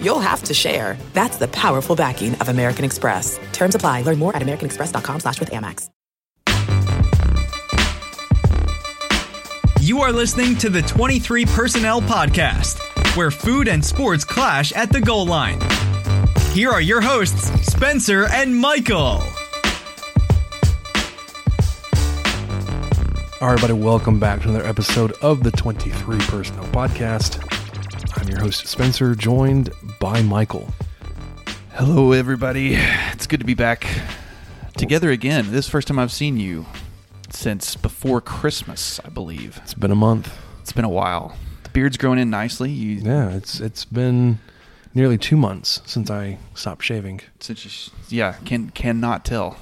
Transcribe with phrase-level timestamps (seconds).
[0.00, 0.96] you'll have to share.
[1.12, 3.38] That's the powerful backing of American Express.
[3.52, 4.02] Terms apply.
[4.02, 5.90] Learn more at americanexpress.com slash with Amex.
[9.86, 12.80] You are listening to the 23 Personnel Podcast,
[13.16, 15.60] where food and sports clash at the goal line.
[16.50, 19.22] Here are your hosts, Spencer and Michael.
[23.38, 27.45] All right, everybody, welcome back to another episode of the 23 Personnel Podcast.
[28.26, 30.68] I'm your host, Spencer, joined by Michael.
[31.74, 32.74] Hello, everybody.
[32.74, 33.86] It's good to be back
[34.76, 35.52] together again.
[35.52, 36.66] This is the first time I've seen you
[37.30, 39.60] since before Christmas, I believe.
[39.62, 40.36] It's been a month.
[40.60, 41.36] It's been a while.
[41.62, 42.72] The beard's growing in nicely.
[42.72, 44.40] You Yeah, it's it's been
[44.92, 47.20] nearly two months since I stopped shaving.
[47.38, 49.56] since you, sh- yeah, can cannot tell.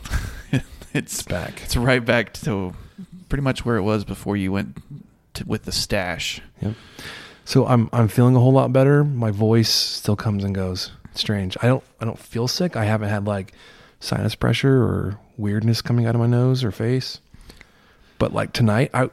[0.94, 1.60] it's back.
[1.64, 2.72] It's right back to
[3.28, 4.78] pretty much where it was before you went
[5.34, 6.40] to, with the stash.
[6.62, 6.72] Yep.
[7.44, 9.04] So I'm I'm feeling a whole lot better.
[9.04, 10.90] My voice still comes and goes.
[11.10, 11.56] It's strange.
[11.62, 12.76] I don't I don't feel sick.
[12.76, 13.52] I haven't had like
[14.00, 17.20] sinus pressure or weirdness coming out of my nose or face.
[18.18, 19.10] But like tonight, I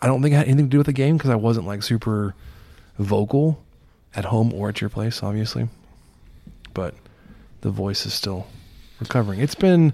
[0.00, 1.82] I don't think it had anything to do with the game because I wasn't like
[1.82, 2.34] super
[2.98, 3.62] vocal
[4.14, 5.68] at home or at your place, obviously.
[6.74, 6.94] But
[7.60, 8.46] the voice is still
[9.00, 9.40] recovering.
[9.40, 9.92] It's been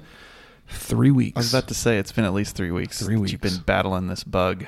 [0.68, 1.36] three weeks.
[1.36, 3.00] I was about to say it's been at least three weeks.
[3.00, 3.56] Three that You've weeks.
[3.56, 4.66] been battling this bug.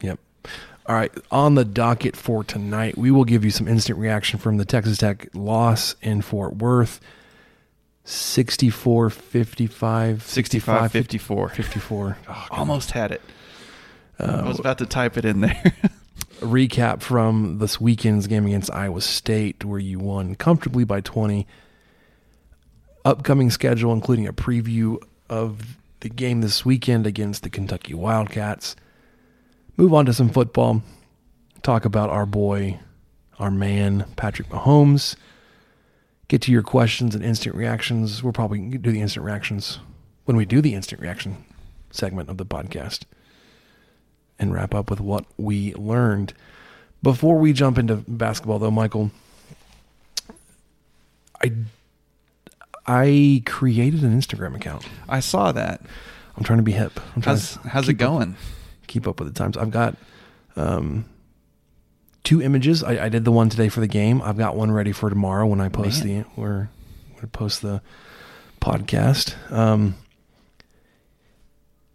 [0.00, 0.18] Yep.
[0.86, 1.12] All right.
[1.30, 4.98] On the docket for tonight, we will give you some instant reaction from the Texas
[4.98, 7.00] Tech loss in Fort Worth
[8.04, 11.48] 64 55 65 54.
[11.48, 12.18] 54.
[12.28, 13.22] Oh, Almost had it.
[14.18, 15.74] Uh, I was about to type it in there.
[16.40, 21.46] recap from this weekend's game against Iowa State, where you won comfortably by 20.
[23.04, 28.76] Upcoming schedule, including a preview of the game this weekend against the Kentucky Wildcats.
[29.76, 30.82] Move on to some football.
[31.62, 32.78] Talk about our boy,
[33.38, 35.16] our man, Patrick Mahomes.
[36.28, 38.22] Get to your questions and instant reactions.
[38.22, 39.78] We'll probably do the instant reactions
[40.24, 41.44] when we do the instant reaction
[41.90, 43.00] segment of the podcast
[44.38, 46.34] and wrap up with what we learned.
[47.02, 49.10] Before we jump into basketball, though, Michael,
[51.42, 51.52] I
[52.86, 54.86] I created an Instagram account.
[55.08, 55.82] I saw that.
[56.36, 56.98] I'm trying to be hip.
[57.14, 58.36] I'm trying How's, to how's it up- going?
[58.94, 59.56] Keep up with the times.
[59.56, 59.96] I've got
[60.54, 61.04] um,
[62.22, 62.84] two images.
[62.84, 64.22] I, I did the one today for the game.
[64.22, 66.22] I've got one ready for tomorrow when I post Man.
[66.22, 66.70] the where
[67.12, 67.82] when I post the
[68.60, 69.34] podcast.
[69.52, 69.96] Um,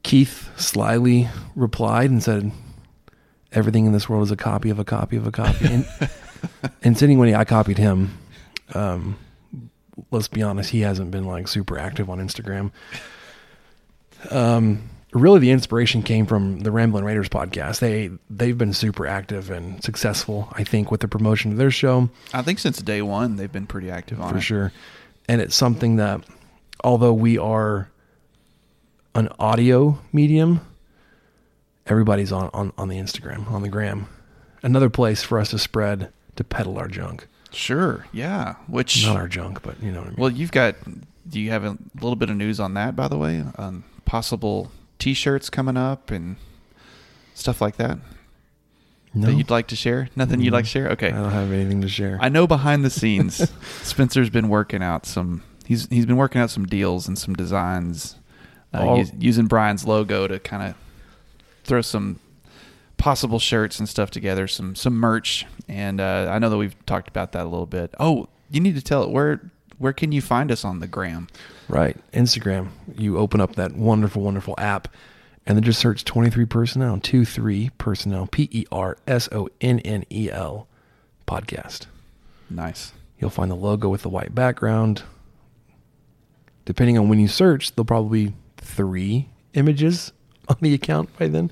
[0.04, 2.52] Keith slyly replied and said,
[3.54, 5.88] "Everything in this world is a copy of a copy of a copy." And,
[6.84, 8.18] and sitting when he, I copied him.
[8.74, 9.18] Um,
[10.12, 12.72] let's be honest, he hasn't been like super active on Instagram.
[14.30, 17.80] Um, really, the inspiration came from the Ramblin' Raiders podcast.
[17.80, 22.10] They they've been super active and successful, I think, with the promotion of their show
[22.34, 24.42] I think since day one they've been pretty active on for it.
[24.42, 24.72] sure.
[25.28, 26.22] And it's something that,
[26.84, 27.90] although we are
[29.16, 30.62] an audio medium,
[31.86, 34.08] everybody's on, on, on the Instagram, on the gram.
[34.64, 37.28] Another place for us to spread, to peddle our junk.
[37.52, 38.56] Sure, yeah.
[38.68, 40.20] Which Not our junk, but you know what I mean.
[40.20, 40.76] well, you've got.
[41.28, 43.44] Do you have a little bit of news on that, by the way?
[43.58, 46.36] On possible T-shirts coming up and
[47.34, 47.98] stuff like that
[49.14, 50.10] no, that you'd like to share?
[50.16, 50.90] Nothing you'd like to share?
[50.90, 51.08] Okay.
[51.08, 52.18] I don't have anything to share.
[52.22, 53.50] I know behind the scenes,
[53.82, 55.44] Spencer's been working out some.
[55.66, 58.16] He's he's been working out some deals and some designs,
[58.74, 60.76] uh, us- using Brian's logo to kind of
[61.64, 62.20] throw some
[62.98, 65.46] possible shirts and stuff together, some some merch.
[65.68, 67.94] And uh, I know that we've talked about that a little bit.
[68.00, 71.28] Oh, you need to tell it where where can you find us on the gram?
[71.68, 71.98] Right.
[72.14, 72.70] Instagram.
[72.96, 74.88] You open up that wonderful, wonderful app
[75.46, 80.04] and then just search 23 personnel, 23 personnel, P E R S O N N
[80.12, 80.68] E L
[81.28, 81.88] podcast.
[82.50, 82.92] Nice.
[83.20, 85.04] You'll find the logo with the white background.
[86.66, 90.12] Depending on when you search, there'll probably be three images
[90.48, 91.52] on the account by then.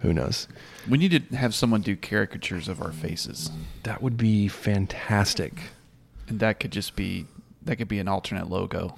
[0.00, 0.48] Who knows?
[0.88, 3.50] We need to have someone do caricatures of our faces,
[3.84, 5.54] That would be fantastic.
[6.28, 7.26] and that could just be
[7.64, 8.96] that could be an alternate logo.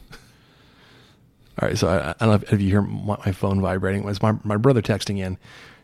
[1.59, 4.03] All right, so I, I don't know if, if you hear my, my phone vibrating.
[4.03, 5.39] It was my my brother texting in,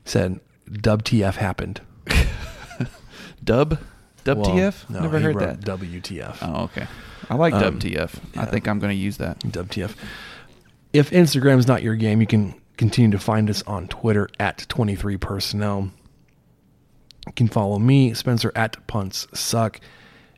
[0.05, 0.41] said
[0.71, 1.81] WTF happened."
[3.45, 3.79] Dub,
[4.25, 4.37] WTF?
[4.37, 4.91] Well, TF.
[4.91, 5.79] no, Never he heard wrote that.
[5.79, 6.37] WTF.
[6.43, 6.87] Oh, okay.
[7.29, 8.19] I like Um, WTF.
[8.37, 8.45] I yeah.
[8.47, 9.41] think I'm going to use that.
[9.41, 9.95] WTF.
[10.93, 15.17] If Instagram's not your game, you can continue to find us on Twitter at 23
[15.17, 15.91] personnel.
[17.27, 19.81] You can follow me, Spencer at punts suck,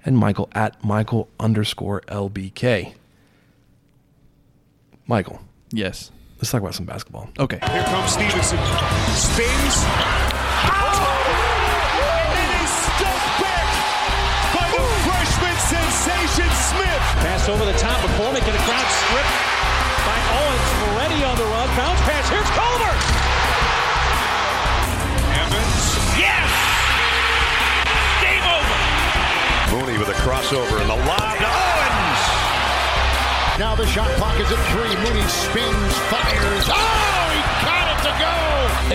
[0.05, 2.95] and Michael at Michael underscore LBK.
[5.07, 5.41] Michael,
[5.71, 6.11] Yes.
[6.39, 7.29] let's talk about some basketball.
[7.39, 7.59] Okay.
[7.61, 8.59] Here comes Stevenson.
[9.13, 9.77] Spins.
[9.85, 10.73] Oh!
[10.73, 10.97] Out!
[12.25, 13.69] And then he's stuck back
[14.57, 17.03] by the freshman sensation Smith.
[17.21, 18.01] Pass over the top.
[18.01, 19.37] McCormick in the crowd stripped
[20.09, 20.69] by Owens.
[20.89, 21.69] Moretti on the run.
[21.77, 22.25] Bounce pass.
[22.33, 22.94] Here's Culver.
[29.75, 32.23] Mooney with a crossover and the lob to Owens.
[33.59, 34.95] Now the shot clock is at three.
[35.03, 36.67] Mooney spins, fires.
[36.71, 38.35] Oh, he got it to go.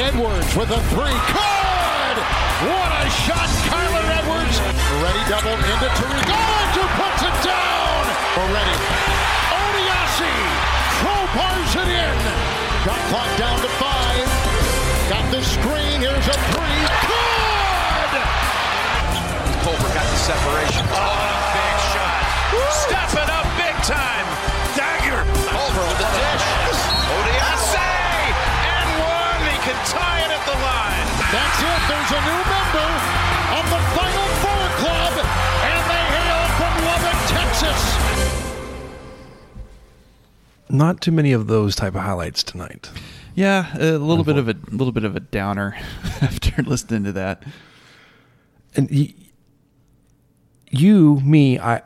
[0.08, 1.20] Edwards with a three.
[1.36, 2.16] Good.
[2.64, 4.56] What a shot, Kyler Edwards.
[5.04, 6.28] Ready double into Tariq.
[6.32, 8.04] Owens who puts it down.
[8.40, 8.78] Already.
[9.52, 10.32] Odiase
[11.04, 12.18] crowbars it in.
[12.88, 14.28] Shot clock down to five.
[15.12, 16.00] Got the screen.
[16.00, 16.80] Here's a three.
[17.04, 17.49] Good.
[19.70, 20.82] Culver got the separation.
[20.90, 22.26] Oh, big shot.
[22.90, 24.26] Stepping up big time.
[24.74, 25.22] Dagger.
[25.46, 26.82] Culver with the dish.
[27.14, 27.78] Odiase.
[27.78, 29.42] And one.
[29.46, 31.06] He can tie it at the line.
[31.30, 31.82] That's it.
[31.86, 32.90] There's a new member
[33.62, 37.82] of the Final Four Club, and they hail from Lubbock, Texas.
[40.70, 42.90] Not too many of those type of highlights tonight.
[43.36, 45.78] Yeah, a little bit of a little bit of a downer
[46.22, 47.44] after listening to that.
[48.76, 49.14] and y-
[50.70, 51.82] you, me, I,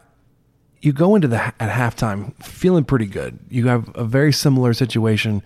[0.82, 3.40] you go into the at halftime feeling pretty good.
[3.50, 5.42] You have a very similar situation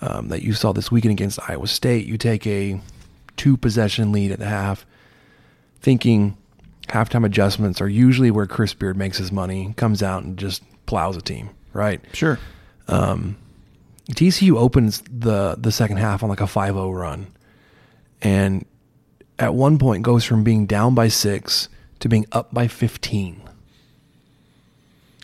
[0.00, 2.06] um, that you saw this weekend against Iowa State.
[2.06, 2.80] You take a
[3.36, 4.84] two possession lead at the half,
[5.80, 6.36] thinking
[6.88, 11.16] halftime adjustments are usually where Chris Beard makes his money, comes out and just plows
[11.16, 12.00] a team, right?
[12.12, 12.38] Sure.
[14.10, 17.26] TCU opens the the second half on like a 5-0 run,
[18.22, 18.64] and
[19.38, 21.68] at one point goes from being down by six
[22.00, 23.42] to being up by 15.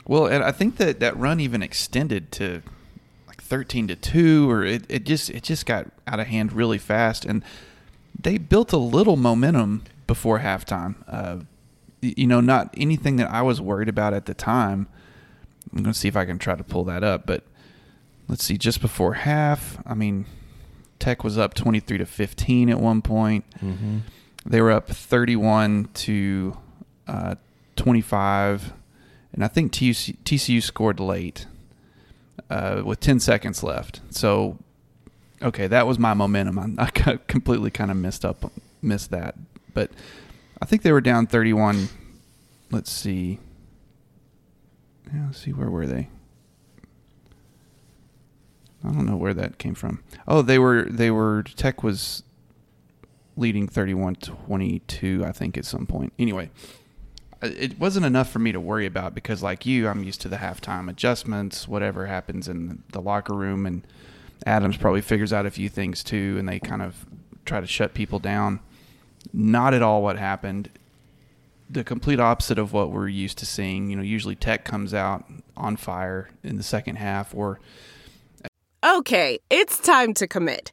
[0.07, 2.63] Well, and I think that that run even extended to
[3.27, 6.77] like thirteen to two, or it, it just it just got out of hand really
[6.79, 7.43] fast, and
[8.21, 10.97] they built a little momentum before halftime.
[11.09, 11.39] Uh,
[12.03, 14.89] you know, not anything that I was worried about at the time.
[15.73, 17.45] I'm going to see if I can try to pull that up, but
[18.29, 18.59] let's see.
[18.59, 20.27] Just before half, I mean,
[20.99, 23.47] Tech was up twenty three to fifteen at one point.
[24.45, 26.59] They were up thirty one to
[27.07, 27.35] uh,
[27.77, 28.73] twenty five
[29.35, 31.47] and I think TCU, TCU scored late
[32.49, 34.01] uh, with 10 seconds left.
[34.11, 34.59] So,
[35.43, 36.77] okay, that was my momentum.
[36.79, 39.35] I, I completely kind of missed up, missed that.
[39.75, 39.91] But
[40.63, 41.89] I think they were down 31.
[42.71, 43.41] Let's see.
[45.13, 46.09] Yeah, let's see, where were they?
[48.85, 50.03] I don't know where that came from.
[50.29, 52.23] Oh, they were, they were, Tech was
[53.37, 56.13] leading 31 22, I think, at some point.
[56.19, 56.51] Anyway,
[57.45, 60.29] Uh, it wasn't enough for me to worry about because, like you, I'm used to
[60.29, 63.87] the halftime adjustments, whatever happens in the locker room, and
[64.47, 67.05] Adams probably figures out a few things too, and they kind of
[67.45, 68.61] try to shut people down.
[69.33, 70.71] Not at all what happened.
[71.69, 73.91] The complete opposite of what we're used to seeing.
[73.91, 75.25] You know, usually Tech comes out
[75.57, 77.61] on fire in the second half, or
[78.85, 80.73] Okay, it's time to commit.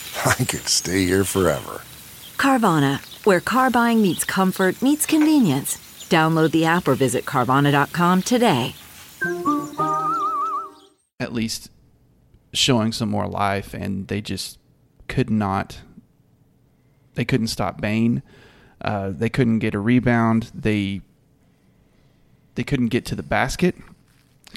[0.25, 1.81] I could stay here forever.
[2.37, 5.77] Carvana, where car buying meets comfort, meets convenience.
[6.09, 8.75] Download the app or visit Carvana.com today.
[11.19, 11.69] at least
[12.53, 14.59] showing some more life, and they just
[15.07, 15.81] could not.
[17.15, 18.23] They couldn't stop Bane.
[18.83, 20.51] Uh, they couldn't get a rebound.
[20.53, 21.01] They
[22.55, 23.75] they couldn't get to the basket.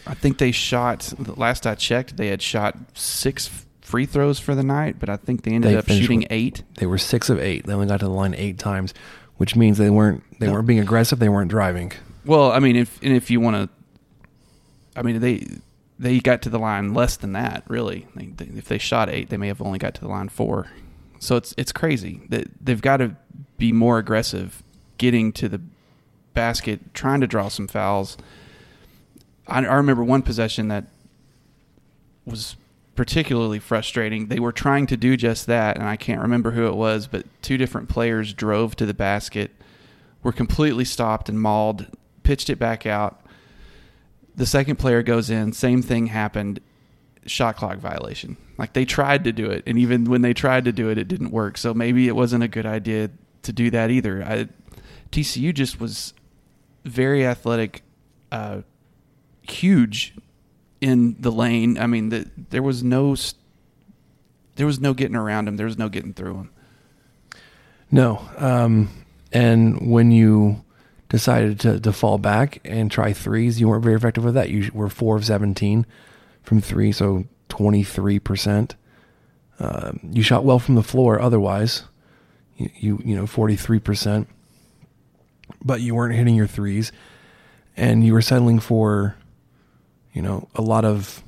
[0.07, 1.13] I think they shot.
[1.19, 5.17] The last I checked, they had shot six free throws for the night, but I
[5.17, 6.63] think they ended They up shooting with- eight.
[6.79, 7.67] They were six of eight.
[7.67, 8.95] They only got to the line eight times,
[9.37, 11.19] which means they weren't they weren't being aggressive.
[11.21, 11.93] They weren't driving.
[12.25, 13.69] Well, I mean, if and if you want to,
[14.99, 15.47] I mean, they
[15.99, 17.63] they got to the line less than that.
[17.69, 20.29] Really, they, they, if they shot eight, they may have only got to the line
[20.31, 20.67] four.
[21.21, 23.17] So it's it's crazy that they've got to
[23.59, 24.63] be more aggressive,
[24.99, 25.61] getting to the
[26.33, 28.17] basket, trying to draw some fouls.
[29.47, 30.87] I, I remember one possession that
[32.25, 32.57] was
[32.95, 34.29] particularly frustrating.
[34.29, 37.27] They were trying to do just that, and I can't remember who it was, but
[37.43, 39.51] two different players drove to the basket,
[40.23, 41.87] were completely stopped and mauled,
[42.23, 43.21] pitched it back out.
[44.37, 46.61] The second player goes in, same thing happened,
[47.27, 48.37] shot clock violation.
[48.59, 51.09] Like they tried to do it, and even when they tried to do it, it
[51.09, 51.59] didn't work.
[51.59, 53.11] So maybe it wasn't a good idea
[53.43, 54.23] to do that either.
[54.23, 54.49] I,
[55.11, 56.15] TCU just was
[56.85, 57.83] very athletic,
[58.31, 58.63] uh,
[59.43, 60.15] huge
[60.85, 61.79] in the lane.
[61.79, 63.17] I mean, the, there was no
[64.57, 65.57] there was no getting around him.
[65.57, 66.51] There was no getting through him.
[67.91, 68.29] No.
[68.37, 68.91] Um,
[69.33, 70.63] and when you
[71.09, 74.51] decided to, to fall back and try threes, you weren't very effective with that.
[74.51, 75.87] You were four of 17
[76.43, 78.73] from three, so 23%.
[79.59, 81.85] Um, you shot well from the floor otherwise.
[82.59, 84.27] You, you, you know, 43%.
[85.65, 86.93] But you weren't hitting your threes.
[87.75, 89.17] And you were settling for,
[90.15, 91.23] you know, a lot of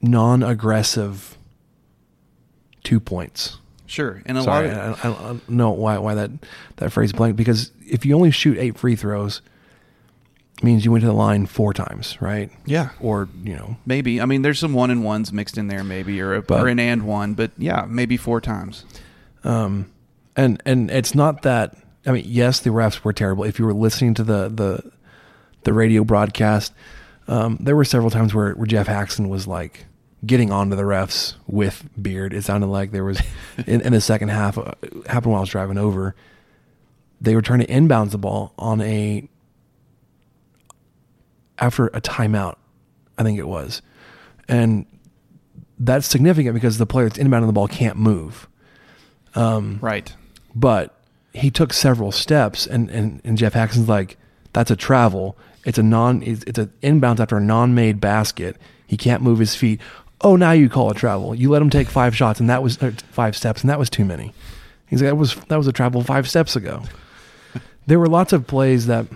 [0.00, 1.36] non aggressive
[2.84, 3.58] two points.
[3.86, 6.30] Sure, and a Sorry, lot of I, I, I don't know why why that
[6.76, 9.42] that phrase blank because if you only shoot eight free throws,
[10.62, 12.50] means you went to the line four times, right?
[12.64, 12.90] Yeah.
[13.00, 14.20] Or you know, maybe.
[14.20, 16.68] I mean, there's some one and ones mixed in there, maybe, or a, But- or
[16.68, 18.84] an and one, but yeah, maybe four times.
[19.44, 19.90] um,
[20.34, 21.76] and and it's not that.
[22.04, 23.44] I mean, yes, the refs were terrible.
[23.44, 24.92] If you were listening to the the
[25.66, 26.72] the radio broadcast,
[27.28, 29.84] um, there were several times where where Geoff Haxton was like
[30.24, 32.32] getting onto the refs with beard.
[32.32, 33.20] It sounded like there was
[33.66, 34.72] in, in the second half uh,
[35.06, 36.14] happened while I was driving over.
[37.20, 39.28] They were trying to inbounds the ball on a
[41.58, 42.56] after a timeout,
[43.18, 43.82] I think it was,
[44.48, 44.86] and
[45.78, 48.48] that's significant because the player that's inbounding the ball can't move.
[49.34, 50.14] Um, right.
[50.54, 50.94] But
[51.34, 54.16] he took several steps, and, and, and Geoff Haxton's like,
[54.54, 55.36] that's a travel.
[55.66, 56.22] It's a non.
[56.22, 58.56] It's, an inbounds after a non-made basket.
[58.86, 59.80] He can't move his feet.
[60.22, 61.34] Oh, now you call it travel.
[61.34, 62.76] You let him take five shots, and that was
[63.10, 64.32] five steps, and that was too many.
[64.86, 66.82] He's like, that was that was a travel five steps ago.
[67.86, 69.06] there were lots of plays that.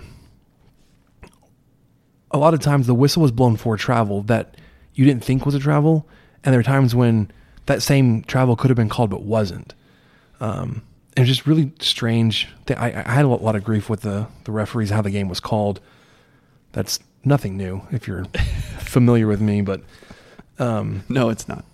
[2.33, 4.55] A lot of times the whistle was blown for travel that
[4.93, 6.07] you didn't think was a travel,
[6.43, 7.31] and there were times when
[7.65, 9.73] that same travel could have been called but wasn't.
[10.39, 10.81] Um,
[11.15, 12.47] it was just really strange.
[12.69, 15.39] I, I had a lot of grief with the, the referees, how the game was
[15.41, 15.81] called.
[16.71, 18.25] That's nothing new if you're
[18.79, 19.81] familiar with me, but
[20.59, 21.65] um, No, it's not.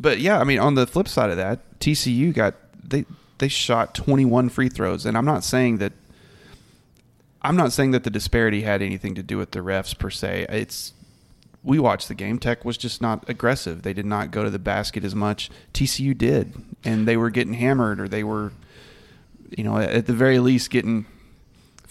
[0.00, 3.04] But yeah, I mean, on the flip side of that, TCU got they
[3.38, 5.92] they shot 21 free throws, and I'm not saying that
[7.40, 10.46] I'm not saying that the disparity had anything to do with the refs per se.
[10.48, 10.92] It's
[11.62, 12.40] we watched the game.
[12.40, 13.82] Tech was just not aggressive.
[13.82, 15.50] They did not go to the basket as much.
[15.72, 18.52] TCU did, and they were getting hammered, or they were,
[19.56, 21.06] you know, at the very least getting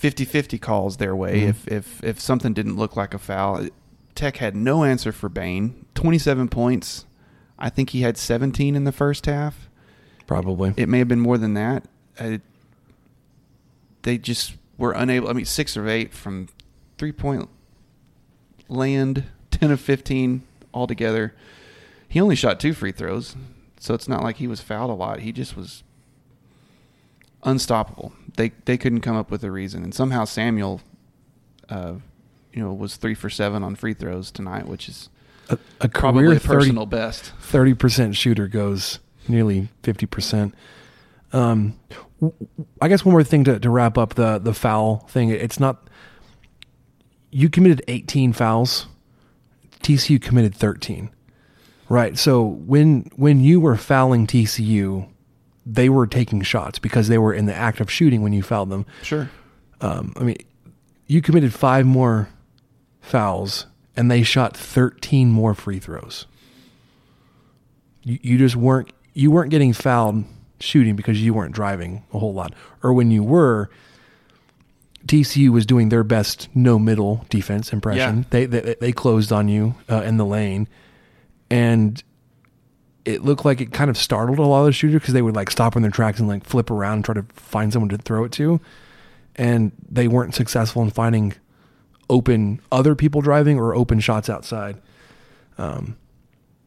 [0.02, 1.50] 50-50 calls their way Mhm.
[1.50, 3.68] if if if something didn't look like a foul.
[4.16, 5.86] Tech had no answer for Bane.
[5.96, 7.06] 27 points.
[7.60, 9.70] I think he had 17 in the first half.
[10.28, 10.74] probably.
[10.78, 11.84] It may have been more than that.
[12.18, 12.38] Uh,
[14.04, 15.30] they just were unable.
[15.30, 16.48] I mean, six of eight from
[16.98, 17.50] three point
[18.70, 20.44] land, 10 of 15
[20.74, 21.34] altogether.
[22.08, 23.36] He only shot two free throws,
[23.78, 25.20] so it's not like he was fouled a lot.
[25.20, 25.84] He just was
[27.44, 28.14] unstoppable.
[28.36, 30.82] They they couldn't come up with a reason, and somehow Samuel,
[31.70, 31.96] uh,
[32.54, 35.10] you know, was three for seven on free throws tonight, which is
[35.50, 37.32] a, a probably career a personal best.
[37.42, 40.56] Thirty percent shooter goes nearly fifty percent.
[41.34, 41.80] Um,
[42.82, 45.30] I guess one more thing to, to wrap up the the foul thing.
[45.30, 45.88] It's not
[47.32, 48.88] you committed eighteen fouls.
[49.82, 51.10] TCU committed thirteen.
[51.90, 52.18] Right.
[52.18, 55.11] So when when you were fouling TCU,
[55.72, 58.70] they were taking shots because they were in the act of shooting when you fouled
[58.70, 58.86] them.
[59.04, 59.30] Sure.
[59.80, 60.38] Um, I mean,
[61.08, 62.30] you committed five more
[63.00, 66.26] fouls and they shot 13 more free throws.
[68.04, 70.24] You, you just weren't you weren't getting fouled
[70.60, 73.70] shooting because you weren't driving a whole lot, or when you were,
[75.06, 78.20] TCU was doing their best no middle defense impression.
[78.20, 78.24] Yeah.
[78.30, 80.68] They, they they closed on you uh, in the lane,
[81.50, 82.02] and
[83.06, 85.36] it looked like it kind of startled a lot of the shooters because they would
[85.36, 87.98] like stop in their tracks and like flip around and try to find someone to
[87.98, 88.60] throw it to,
[89.36, 91.34] and they weren't successful in finding
[92.10, 94.80] open other people driving or open shots outside.
[95.58, 95.98] Um,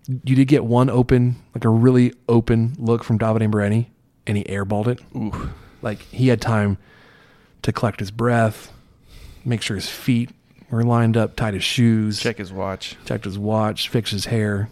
[0.08, 3.90] you did get one open, like a really open look from Davide Moretti,
[4.26, 5.00] and he airballed it.
[5.16, 5.50] Ooh.
[5.82, 6.78] Like he had time
[7.62, 8.72] to collect his breath,
[9.44, 10.30] make sure his feet
[10.70, 12.96] were lined up, tied his shoes, Check his watch.
[13.04, 14.68] checked his watch, fixed his hair,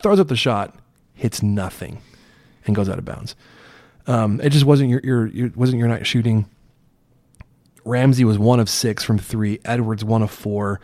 [0.00, 0.74] throws up the shot,
[1.14, 1.98] hits nothing,
[2.66, 3.34] and goes out of bounds.
[4.06, 6.46] Um, it just wasn't your, your, your wasn't your night shooting.
[7.84, 9.60] Ramsey was one of six from three.
[9.64, 10.80] Edwards one of four.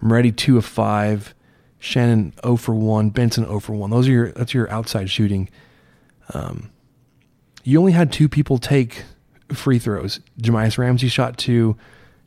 [0.00, 1.34] Moretti two of five.
[1.78, 3.10] Shannon 0 for one.
[3.10, 3.90] Benson 0 for one.
[3.90, 5.48] Those are your that's your outside shooting.
[6.34, 6.70] Um,
[7.62, 9.04] you only had two people take
[9.52, 10.20] free throws.
[10.40, 11.76] Jahmi'us Ramsey shot two.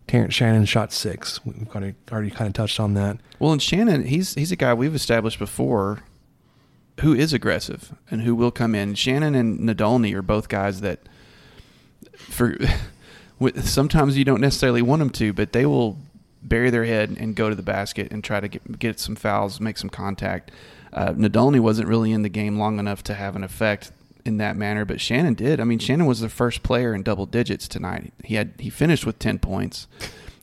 [0.08, 1.46] Terrence Shannon shot six.
[1.46, 3.18] We've of already kind of touched on that.
[3.38, 6.04] Well, and Shannon, he's he's a guy we've established before
[7.02, 8.96] who is aggressive and who will come in.
[8.96, 11.00] Shannon and Nadolny are both guys that
[12.16, 12.58] for
[13.62, 15.98] sometimes you don't necessarily want them to, but they will
[16.42, 19.60] bury their head and go to the basket and try to get, get some fouls,
[19.60, 20.52] make some contact.
[20.94, 23.92] Uh, Nadolny wasn't really in the game long enough to have an effect
[24.26, 25.60] in that manner, but Shannon did.
[25.60, 28.14] I mean, Shannon was the first player in double digits tonight.
[28.24, 29.88] He had he finished with ten points,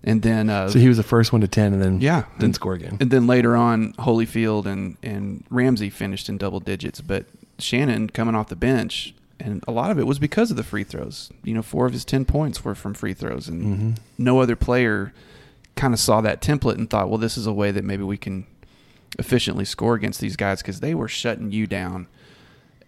[0.04, 2.54] and then uh, So he was the first one to ten, and then yeah, didn't
[2.56, 2.96] score again.
[3.00, 7.26] And then later on, Holyfield and and Ramsey finished in double digits, but
[7.58, 10.84] Shannon coming off the bench, and a lot of it was because of the free
[10.84, 11.30] throws.
[11.44, 13.64] You know, four of his ten points were from free throws, and
[13.96, 13.98] Mhm.
[14.18, 15.12] no other player
[15.74, 18.16] kind of saw that template and thought, well, this is a way that maybe we
[18.16, 18.46] can
[19.18, 22.06] efficiently score against these guys because they were shutting you down,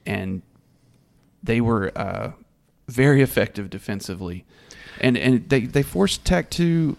[0.07, 0.43] and
[1.43, 2.33] they were uh,
[2.89, 4.45] very effective defensively,
[5.01, 6.97] and and they they forced Tech to,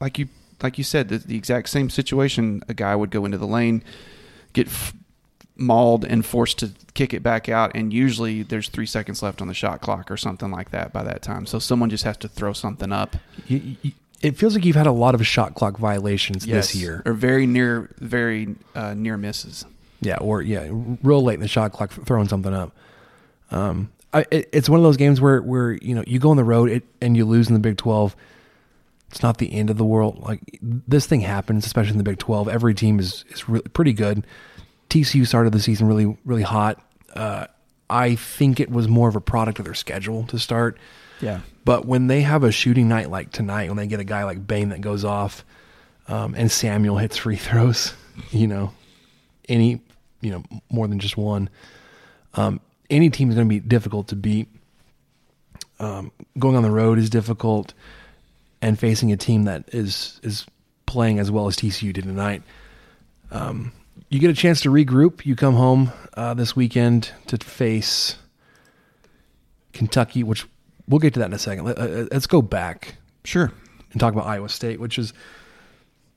[0.00, 0.28] like you
[0.62, 2.62] like you said, the, the exact same situation.
[2.68, 3.82] A guy would go into the lane,
[4.52, 4.92] get f-
[5.56, 9.48] mauled, and forced to kick it back out, and usually there's three seconds left on
[9.48, 11.46] the shot clock or something like that by that time.
[11.46, 13.16] So someone just has to throw something up.
[13.46, 13.92] You- you-
[14.22, 17.02] it feels like you've had a lot of shot clock violations Yes, this year.
[17.06, 19.64] or very near, very uh, near misses.
[20.02, 20.68] Yeah, or yeah,
[21.02, 22.72] real late in the shot clock, throwing something up.
[23.50, 26.36] Um, I, it, it's one of those games where where you know you go on
[26.36, 28.16] the road it, and you lose in the Big Twelve.
[29.10, 30.20] It's not the end of the world.
[30.20, 32.48] Like this thing happens, especially in the Big Twelve.
[32.48, 34.26] Every team is is really, pretty good.
[34.88, 36.82] TCU started the season really really hot.
[37.14, 37.46] Uh,
[37.88, 40.78] I think it was more of a product of their schedule to start.
[41.20, 41.40] Yeah.
[41.64, 44.46] But when they have a shooting night like tonight, when they get a guy like
[44.46, 45.44] Bane that goes off,
[46.08, 47.94] um, and Samuel hits free throws,
[48.30, 48.72] you know,
[49.48, 49.80] any,
[50.20, 51.50] you know, more than just one,
[52.34, 54.48] um, any team is going to be difficult to beat.
[55.78, 57.72] Um, going on the road is difficult,
[58.60, 60.46] and facing a team that is is
[60.86, 62.42] playing as well as TCU did tonight.
[63.30, 63.72] Um,
[64.08, 65.24] you get a chance to regroup.
[65.24, 68.16] You come home uh, this weekend to face
[69.72, 70.46] Kentucky, which
[70.88, 71.64] we'll get to that in a second.
[71.64, 73.52] Let, uh, let's go back, sure,
[73.92, 75.12] and talk about Iowa State, which is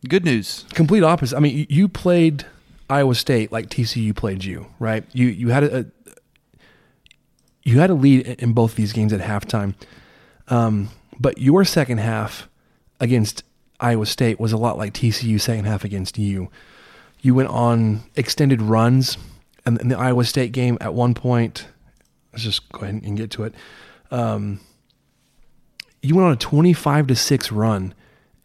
[0.09, 0.65] good news.
[0.73, 1.37] Complete opposite.
[1.37, 2.45] I mean, you- played
[2.89, 5.05] Iowa State like TCU played you, right?
[5.13, 5.85] You you had a
[7.63, 9.75] you had a lead in- both these games at halftime,
[10.47, 12.49] um, but your second half
[12.99, 13.43] against
[13.79, 16.49] Iowa State was a lot like TCU second half against you.
[17.21, 19.17] You went on extended runs,
[19.65, 21.67] and in the Iowa State game at one point,
[22.31, 23.53] let's just go ahead and get to it.
[24.11, 24.59] Um,
[26.01, 27.93] you went on a twenty-five to six run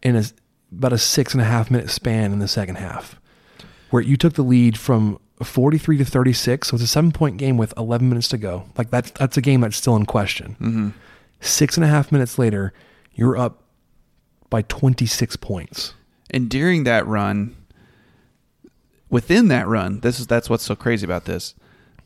[0.01, 0.23] in a,
[0.71, 3.19] about a six and a half minute span in the second half,
[3.89, 6.67] where you took the lead from forty-three to thirty-six.
[6.69, 8.65] So it's a seven-point game with eleven minutes to go.
[8.77, 10.55] Like that's that's a game that's still in question.
[10.59, 10.93] Mhm.
[11.41, 12.73] Six and a half minutes later,
[13.13, 13.63] you're up
[14.49, 15.93] by twenty-six points.
[16.31, 17.55] And during that run,
[19.09, 21.55] within that run, this is that's what's so crazy about this.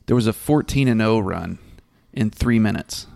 [0.06, 1.60] There was a 14 and 0 run
[2.12, 3.08] in 3 minutes.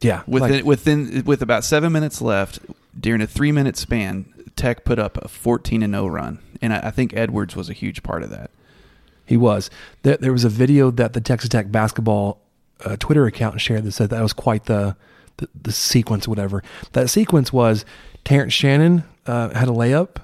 [0.00, 2.58] Yeah, Within like- within with about 7 minutes left
[2.98, 6.38] during a 3 minute span, Tech put up a 14 and 0 run.
[6.62, 8.50] And I, I think Edwards was a huge part of that.
[9.24, 9.70] He was.
[10.02, 12.40] There, there was a video that the Texas Tech basketball
[12.84, 14.96] uh, Twitter account shared that said that was quite the,
[15.38, 16.62] the, the sequence, or whatever.
[16.92, 17.84] That sequence was
[18.24, 20.16] Terrence Shannon uh, had a layup.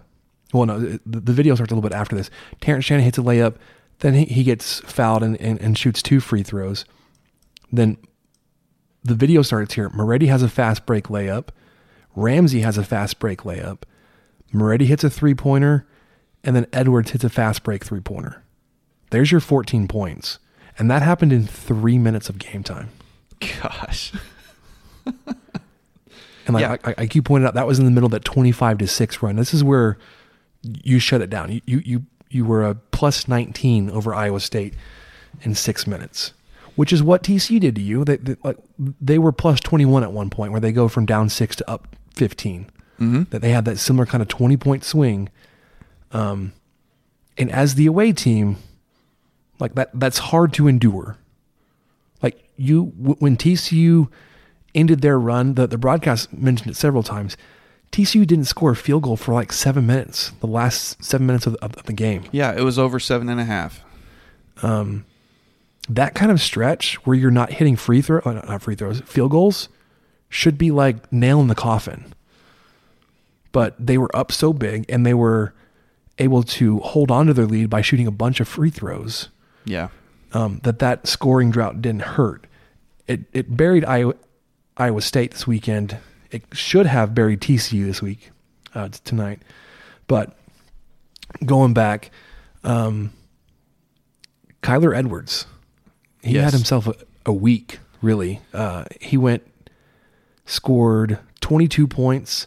[0.52, 2.30] Well, no, the, the video starts a little bit after this.
[2.60, 3.56] Terrence Shannon hits a layup.
[4.00, 6.84] Then he, he gets fouled and, and, and shoots two free throws.
[7.72, 7.98] Then
[9.04, 9.88] the video starts here.
[9.90, 11.48] Moretti has a fast break layup.
[12.16, 13.82] Ramsey has a fast break layup.
[14.52, 15.86] Moretti hits a three pointer.
[16.42, 18.42] And then Edwards hits a fast break three pointer.
[19.10, 20.38] There's your 14 points.
[20.78, 22.88] And that happened in three minutes of game time.
[23.62, 24.12] Gosh.
[26.46, 26.76] And like Yeah.
[26.84, 29.22] I, I keep pointing out, that was in the middle of that 25 to 6
[29.22, 29.36] run.
[29.36, 29.98] This is where
[30.62, 31.52] you shut it down.
[31.52, 34.74] You, you, you, you were a plus 19 over Iowa State
[35.42, 36.32] in six minutes,
[36.76, 38.04] which is what TC did to you.
[38.04, 41.28] They, they, like, they were plus 21 at one point where they go from down
[41.28, 42.66] six to up 15.
[42.98, 43.30] Mhm.
[43.30, 45.28] That they had that similar kind of 20 point swing.
[46.12, 46.52] Um,
[47.38, 48.56] And as the away team,
[49.60, 51.16] like that, that's hard to endure.
[52.22, 54.10] Like you, when TCU
[54.74, 57.36] ended their run, the, the broadcast mentioned it several times.
[57.92, 61.54] TCU didn't score a field goal for like seven minutes, the last seven minutes of
[61.54, 62.24] the, of the game.
[62.30, 63.82] Yeah, it was over seven and a half.
[64.62, 65.04] Um,
[65.88, 69.32] that kind of stretch where you're not hitting free throw, uh, not free throws, field
[69.32, 69.68] goals,
[70.28, 72.14] should be like nail in the coffin.
[73.50, 75.52] But they were up so big, and they were
[76.18, 79.28] able to hold on to their lead by shooting a bunch of free throws.
[79.70, 79.88] Yeah.
[80.32, 82.46] Um, that that scoring drought didn't hurt.
[83.06, 84.14] It it buried Iowa,
[84.76, 85.96] Iowa State this weekend.
[86.30, 88.30] It should have buried TCU this week,
[88.74, 89.40] uh, tonight.
[90.06, 90.36] But
[91.44, 92.10] going back,
[92.62, 93.12] um,
[94.62, 95.46] Kyler Edwards,
[96.22, 96.44] he Yes.
[96.44, 96.94] had himself a,
[97.26, 98.40] a week, really.
[98.52, 99.42] Uh, he went,
[100.46, 102.46] scored 22 points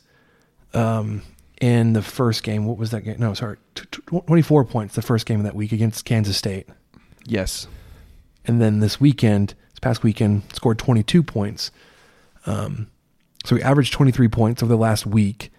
[0.73, 1.21] um,
[1.59, 2.65] in the first game.
[2.65, 3.15] What was that game?
[3.19, 6.67] No, sorry, t- t- 24 points the first game of that week against Kansas State.
[7.25, 7.67] Yes.
[8.45, 11.71] And then this weekend, this past weekend, scored 22 points.
[12.45, 12.88] Um,
[13.45, 15.51] so he averaged 23 points over the last week,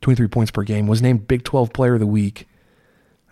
[0.00, 0.86] 23 points per game.
[0.86, 2.48] Was named Big 12 Player of the Week.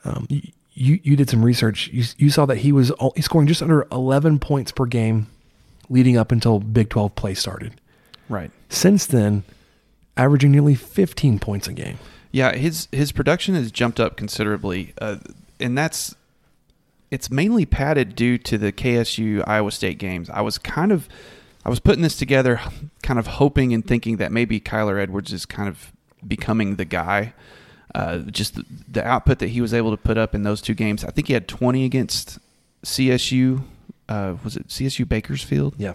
[0.05, 0.43] Um, you,
[0.75, 1.89] you you did some research.
[1.89, 5.29] You you saw that he was all, he's scoring just under 11 points per game,
[5.89, 7.81] leading up until Big 12 play started.
[8.29, 8.51] Right.
[8.69, 9.45] Since then,
[10.17, 11.99] averaging nearly 15 points a game.
[12.33, 15.19] Yeah, his his production has jumped up considerably, uh,
[15.61, 16.15] and that's
[17.15, 20.29] it's mainly padded due to the KSU Iowa State games.
[20.31, 21.09] I was kind of
[21.65, 22.61] I was putting this together,
[23.05, 25.93] kind of hoping and thinking that maybe Kyler Edwards is kind of
[26.27, 27.33] becoming the guy.
[27.95, 30.75] Uh, just the, the output that he was able to put up in those two
[30.75, 31.05] games.
[31.05, 32.41] I think he had 20 against
[32.83, 33.63] CSU.
[34.09, 35.77] Uh, was it CSU Bakersfield?
[35.79, 35.95] Yeah.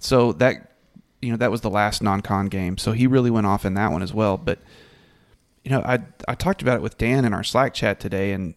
[0.00, 0.72] So that
[1.20, 2.78] you know that was the last non-con game.
[2.78, 4.36] So he really went off in that one as well.
[4.36, 4.58] But
[5.62, 8.54] you know, I I talked about it with Dan in our Slack chat today, and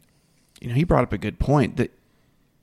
[0.66, 1.92] you know he brought up a good point that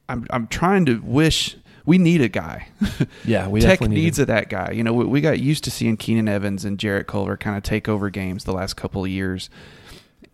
[0.08, 2.66] I'm I'm trying to wish we need a guy.
[3.24, 4.72] Yeah, we Tech definitely need needs a, that guy.
[4.72, 7.62] You know, we, we got used to seeing Keenan Evans and Jarrett Culver kind of
[7.62, 9.48] take over games the last couple of years,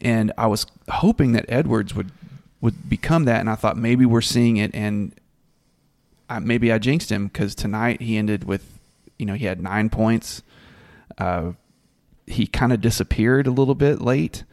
[0.00, 2.10] and I was hoping that Edwards would
[2.62, 5.14] would become that, and I thought maybe we're seeing it, and
[6.30, 8.78] I, maybe I jinxed him because tonight he ended with,
[9.18, 10.42] you know, he had nine points.
[11.18, 11.52] Uh,
[12.26, 14.44] he kind of disappeared a little bit late.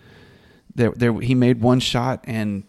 [0.75, 2.63] There, there, he made one shot and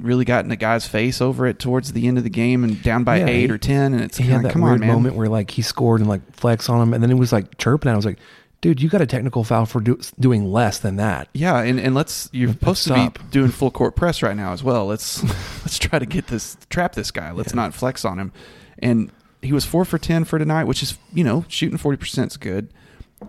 [0.00, 2.82] really got in the guy's face over it towards the end of the game and
[2.82, 3.92] down by Yeah, eight he- or ten.
[3.94, 4.88] And it's he had that come weird on, man.
[4.88, 7.58] moment where like he scored and like flex on him, and then it was like
[7.58, 7.88] chirping.
[7.88, 8.18] And I was like,
[8.60, 11.28] dude, you got a technical foul for do- doing less than that.
[11.34, 14.52] Yeah, and, and let's you're Let's supposed to be doing full court press right now
[14.52, 14.86] as well.
[14.86, 15.22] Let's
[15.62, 17.30] let's try to get this trap this guy.
[17.32, 18.32] Let's not flex on him.
[18.78, 19.10] And
[19.42, 22.36] he was four for ten for tonight, which is you know shooting forty percent is
[22.36, 22.72] good.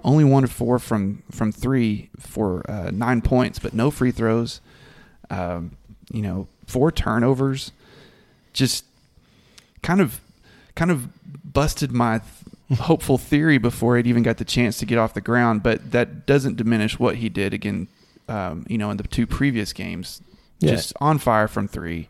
[0.04, 4.60] Only one of four from from three for uh, nine points, but no free throws.
[5.30, 5.78] Um,
[6.12, 7.72] you know, four turnovers.
[8.54, 8.86] Just
[9.82, 10.20] kind of
[10.76, 11.08] kind of
[11.54, 12.20] busted my
[12.70, 15.64] th- hopeful theory before it even got the chance to get off the ground.
[15.64, 17.88] But that doesn't diminish what he did again.
[18.30, 20.22] Um, you know, in the two previous games,
[20.60, 20.72] Yeah.
[20.72, 22.08] just on fire from three.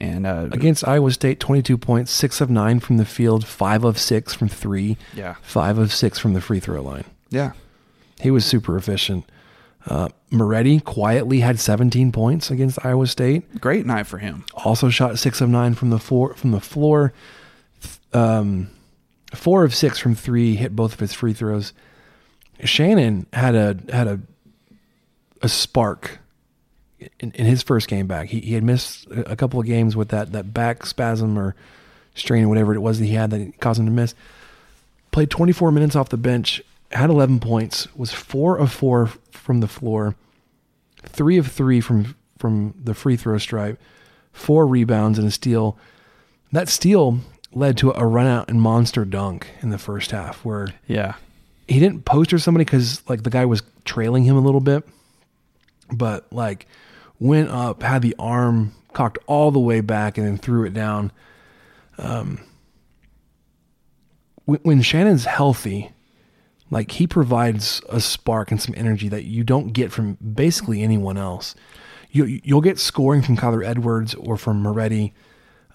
[0.00, 3.98] And uh, Against Iowa State, 22 points, six of nine from the field, five of
[3.98, 5.34] six from three, Yeah.
[5.42, 7.04] five of six from the free throw line.
[7.30, 7.52] Yeah.
[8.20, 9.24] He was super efficient.
[9.86, 13.60] Uh, Moretti quietly had 17 points against Iowa State.
[13.60, 14.44] great night for him.
[14.54, 16.34] Also shot six of nine from the floor.
[16.34, 17.12] From the floor,
[18.12, 18.68] um,
[19.34, 20.54] four of six from three.
[20.54, 21.72] Hit both of his free throws.
[22.64, 24.20] Shannon had a had a
[25.42, 26.18] a spark
[27.18, 28.28] in, in his first game back.
[28.28, 31.54] He, he had missed a couple of games with that that back spasm or
[32.14, 34.14] strain or whatever it was that he had that caused him to miss.
[35.10, 39.68] Played 24 minutes off the bench, had 11 points, was four of four from the
[39.68, 40.14] floor,
[41.04, 43.78] three of three from from the free throw stripe,
[44.32, 45.76] four rebounds and a steal.
[46.52, 47.20] That steal
[47.52, 51.14] led to a run out and monster dunk in the first half where Yeah.
[51.68, 54.88] he didn't poster somebody because like the guy was trailing him a little bit,
[55.92, 56.66] but like
[57.18, 61.12] went up, had the arm cocked all the way back, and then threw it down.
[61.98, 62.40] Um,
[64.46, 65.90] when, when Shannon's healthy,
[66.70, 71.16] like he provides a spark and some energy that you don't get from basically anyone
[71.18, 71.54] else.
[72.10, 75.12] You you'll get scoring from Kyler Edwards or from Moretti,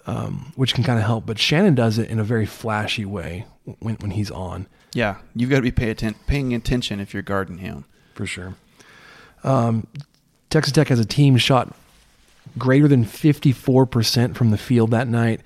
[0.06, 3.46] um, which can kind of help, but Shannon does it in a very flashy way
[3.78, 4.66] when when he's on.
[4.94, 5.16] Yeah.
[5.34, 7.84] You've got to be pay atten- paying attention if you're guarding him.
[8.14, 8.54] for sure.
[9.44, 9.86] Um,
[10.48, 11.74] Texas Tech has a team shot
[12.56, 15.42] greater than 54% from the field that night,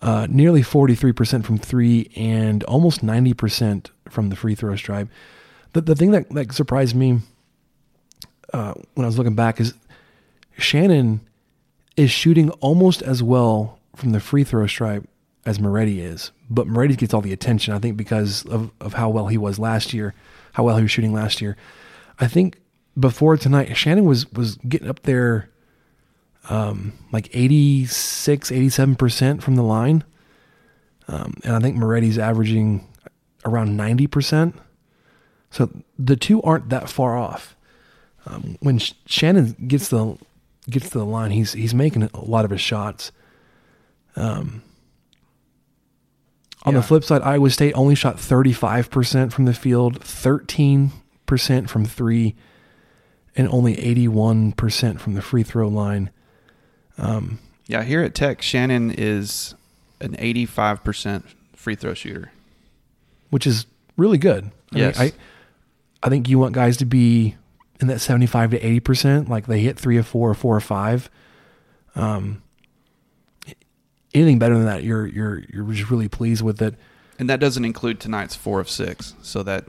[0.00, 5.08] uh, nearly 43% from three, and almost 90% from the free throw stripe.
[5.72, 7.20] The, the thing that, that surprised me
[8.52, 9.74] uh, when I was looking back is
[10.58, 11.20] Shannon
[11.96, 15.08] is shooting almost as well from the free throw stripe
[15.44, 17.72] as Moretti is, but Moretti gets all the attention.
[17.72, 20.14] I think because of, of how well he was last year,
[20.52, 21.56] how well he was shooting last year.
[22.18, 22.60] I think
[22.98, 25.50] before tonight, Shannon was was getting up there,
[26.48, 30.02] um, like 86, 87 percent from the line,
[31.08, 32.86] um, and I think Moretti's averaging
[33.46, 34.54] around ninety percent.
[35.50, 37.56] So the two aren't that far off.
[38.26, 40.18] Um, when Sh- Shannon gets the
[40.68, 43.12] gets to the line, he's he's making a lot of his shots.
[44.16, 44.62] Um,
[46.64, 46.80] on Yeah.
[46.80, 50.90] the flip side, Iowa State only shot 35% from the field, 13%
[51.70, 52.34] from three,
[53.36, 56.10] and only 81% from the free throw line.
[56.98, 59.54] Um, Yeah, here at Tech, Shannon is
[60.00, 62.30] an 85% free throw shooter.
[63.30, 64.50] Which is really good.
[64.72, 64.98] I Yes.
[64.98, 65.12] Mean,
[66.02, 67.36] I, I think you want guys to be
[67.80, 71.10] in that 75 to 80%, like they hit three or four or four or five.
[71.94, 72.42] Um,
[74.14, 76.74] anything better than that, you're, you're, you're just really pleased with it.
[77.18, 79.14] And that doesn't include tonight's four of six.
[79.22, 79.64] So that,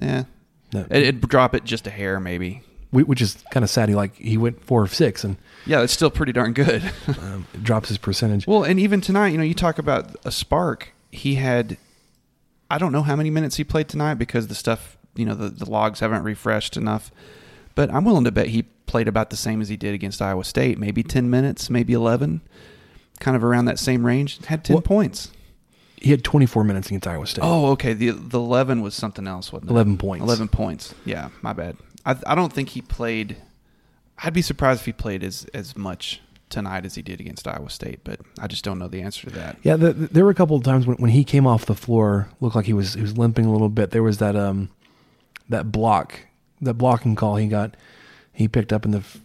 [0.00, 0.24] yeah,
[0.72, 0.80] No.
[0.90, 2.62] it, it'd drop it just a hair maybe.
[2.90, 3.88] Wh- which is kind of sad.
[3.88, 6.82] He like, he went four of six and Yeah, it's still pretty darn good.
[7.20, 8.46] um, it drops his percentage.
[8.46, 10.92] well, and even tonight, you know, you talk about a spark.
[11.12, 11.76] He had,
[12.70, 15.48] I don't know how many minutes he played tonight because the stuff, you know, the,
[15.48, 17.10] the logs haven't refreshed enough.
[17.74, 20.44] But I'm willing to bet he played about the same as he did against Iowa
[20.44, 20.78] State.
[20.78, 22.40] Maybe 10 minutes, maybe 11,
[23.20, 24.44] kind of around that same range.
[24.46, 25.30] Had 10 Well- points.
[25.96, 27.42] He had 24 minutes against Iowa State.
[27.42, 27.94] Oh, okay.
[27.94, 29.72] The the eleven was something else, wasn't it?
[29.72, 30.22] 11 points.
[30.22, 30.94] Eleven points.
[31.06, 31.78] Yeah, my bad.
[32.04, 33.38] I I don't think he played.
[34.22, 37.70] I'd be surprised if he played as as much tonight as he did against Iowa
[37.70, 39.56] State, but I just don't know the answer to that.
[39.62, 41.74] Yeah, the, the- there were a couple of times when, when he came off the
[41.74, 43.90] floor, looked like he was he was limping a little bit.
[43.90, 44.68] There was that um
[45.48, 46.20] that block,
[46.60, 47.76] that blocking call he got,
[48.32, 49.18] he picked up in the f-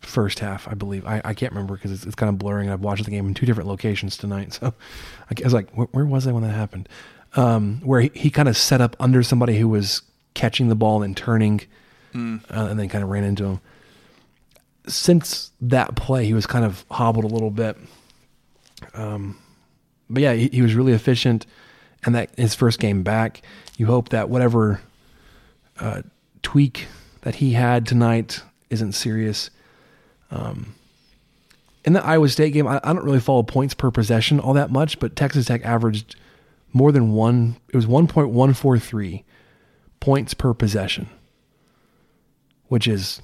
[0.00, 1.06] first half, I believe.
[1.06, 2.70] I, I can't remember because it's, it's kind of blurring.
[2.70, 4.74] I've watched the game in two different locations tonight, so
[5.30, 6.88] I was like, where, where was I when that happened?
[7.34, 10.02] Um, where he, he kind of set up under somebody who was
[10.34, 11.60] catching the ball and turning,
[12.14, 12.18] uh,
[12.50, 13.60] and then kind of ran into him.
[14.88, 17.76] Since that play, he was kind of hobbled a little bit.
[18.94, 19.38] Um,
[20.08, 21.46] but yeah, he, he was really efficient,
[22.04, 23.42] and that his first game back.
[23.76, 24.80] You hope that whatever
[25.78, 26.02] uh,
[26.42, 26.86] tweak
[27.22, 29.50] that he had tonight isn't serious.
[30.30, 30.74] Um,
[31.84, 34.70] in the Iowa State game, I, I don't really follow points per possession all that
[34.70, 36.16] much, but Texas Tech averaged
[36.72, 37.56] more than one.
[37.68, 39.24] It was one point one four three
[40.00, 41.08] points per possession,
[42.68, 43.22] which is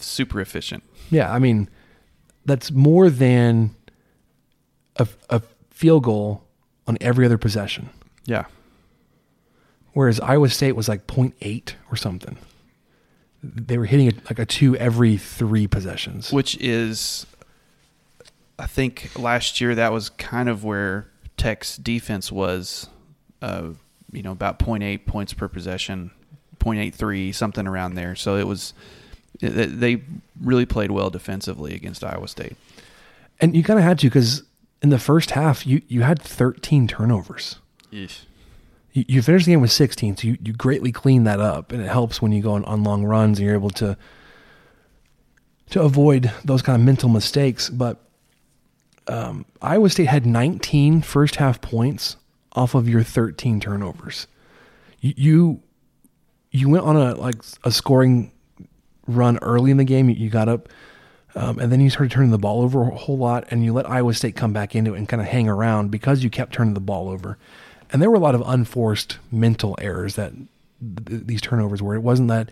[0.00, 0.84] Super efficient.
[1.10, 1.68] Yeah, I mean,
[2.44, 3.74] that's more than
[4.96, 6.44] a, a field goal
[6.86, 7.90] on every other possession.
[8.24, 8.44] Yeah.
[9.92, 12.36] Whereas Iowa State was like 0.8 or something.
[13.42, 16.32] They were hitting a, like a two every three possessions.
[16.32, 17.26] Which is,
[18.58, 22.88] I think last year that was kind of where Tech's defense was,
[23.42, 23.70] uh,
[24.12, 26.10] you know, about 0.8 points per possession,
[26.58, 28.14] 0.83, something around there.
[28.14, 28.74] So it was,
[29.40, 30.02] they
[30.40, 32.56] really played well defensively against Iowa State.
[33.40, 34.42] And you kind of had to because
[34.82, 37.56] in the first half, you, you had 13 turnovers.
[38.92, 41.82] You, you finished the game with 16, so you, you greatly cleaned that up, and
[41.82, 43.96] it helps when you go on, on long runs and you're able to
[45.70, 47.68] to avoid those kind of mental mistakes.
[47.68, 47.98] But
[49.06, 52.16] um, Iowa State had 19 first half points
[52.52, 54.26] off of your 13 turnovers.
[55.00, 55.62] You you,
[56.50, 58.32] you went on a like a scoring
[59.08, 60.08] run early in the game.
[60.08, 60.68] You, you got up.
[61.34, 63.88] Um, and then you started turning the ball over a whole lot, and you let
[63.88, 66.74] Iowa State come back into it and kind of hang around because you kept turning
[66.74, 67.36] the ball over.
[67.90, 71.94] And there were a lot of unforced mental errors that th- these turnovers were.
[71.94, 72.50] It wasn't that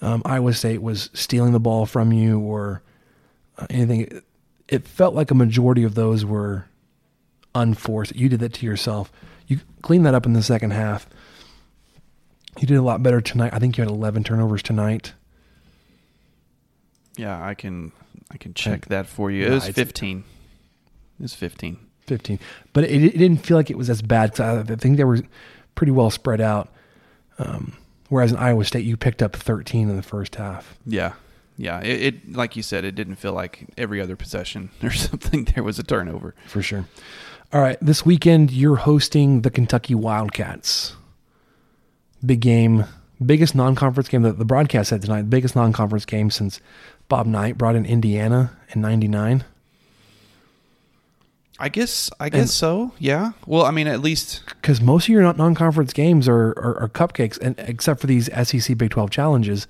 [0.00, 2.82] um, Iowa State was stealing the ball from you or
[3.58, 4.22] uh, anything.
[4.68, 6.66] It, felt like a majority of those were
[7.54, 8.14] unforced.
[8.14, 9.12] You did that to yourself.
[9.46, 11.08] You cleaned that up in the second half.
[12.58, 13.52] You did a lot better tonight.
[13.52, 15.12] I think you had 11 turnovers tonight.
[17.16, 17.92] Yeah, I can
[18.30, 19.46] I can check that for you.
[19.46, 20.24] It was 15.
[21.18, 21.78] It was 15.
[22.06, 22.38] 15.
[22.72, 25.20] But it, it didn't feel like it was as bad because I think they were
[25.74, 26.68] pretty well spread out.
[27.38, 27.76] Um,
[28.08, 30.78] whereas in Iowa State, you picked up 13 in the first half.
[30.86, 31.14] Yeah.
[31.56, 35.44] Yeah, it, it like you said, it didn't feel like every other possession or something
[35.44, 36.34] there was a turnover.
[36.46, 36.86] For sure.
[37.52, 37.78] All right.
[37.80, 40.96] This weekend, you're hosting the Kentucky Wildcats.
[42.24, 42.84] Big game.
[43.24, 45.30] Biggest non conference game that the broadcast said tonight.
[45.30, 46.60] Biggest non conference game since
[47.08, 49.44] Bob Knight brought in Indiana in 99.
[51.58, 52.92] I guess I guess so.
[52.98, 53.32] Yeah.
[53.46, 56.88] Well, I mean, at least Because most of your non conference games are, are, are
[56.88, 59.66] cupcakes, and except for these SEC Big 12 challenges.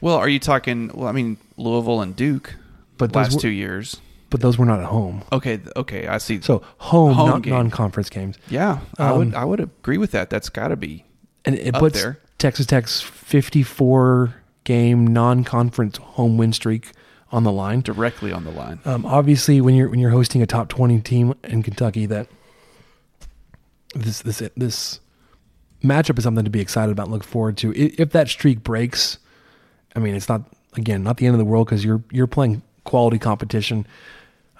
[0.00, 0.90] Well, are you talking?
[0.92, 2.54] Well, I mean Louisville and Duke,
[2.96, 4.00] But last were- two years.
[4.30, 5.22] But those were not at home.
[5.32, 6.42] Okay, okay, I see.
[6.42, 7.54] So home, Home non- game.
[7.54, 8.36] non-conference games.
[8.50, 10.28] yeah, I would Um, I would agree with that.
[10.28, 11.04] That's got to be
[11.46, 12.18] and it puts there.
[12.36, 14.34] Texas Tech's 54
[14.68, 16.92] game non-conference home win streak
[17.32, 17.80] on the line.
[17.80, 18.78] directly on the line.
[18.84, 22.28] Um, obviously, when you're when you're hosting a top 20 team in Kentucky, that
[23.94, 25.00] this this this
[25.82, 27.72] matchup is something to be excited about, and look forward to.
[27.74, 29.16] If that streak breaks,
[29.96, 30.42] I mean, it's not
[30.76, 33.86] again not the end of the world because you're you're playing quality competition.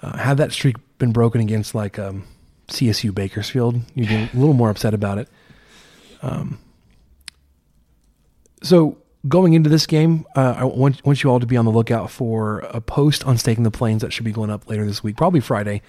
[0.01, 2.23] Uh, had that streak been broken against like um,
[2.69, 5.27] CSU Bakersfield, you'd be a little more upset about it.
[6.23, 6.57] Um,
[8.63, 11.71] so going into this game, uh, I want, want you all to be on the
[11.71, 15.03] lookout for a post on staking the plains that should be going up later this
[15.03, 15.81] week, probably Friday.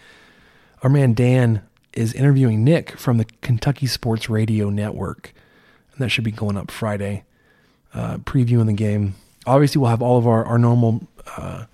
[0.83, 1.63] Our man Dan
[1.93, 5.33] is interviewing Nick from the Kentucky Sports Radio Network,
[5.93, 7.25] and that should be going up Friday,
[7.95, 9.15] uh, previewing the game.
[9.47, 11.67] Obviously, we'll have all of our our normal uh,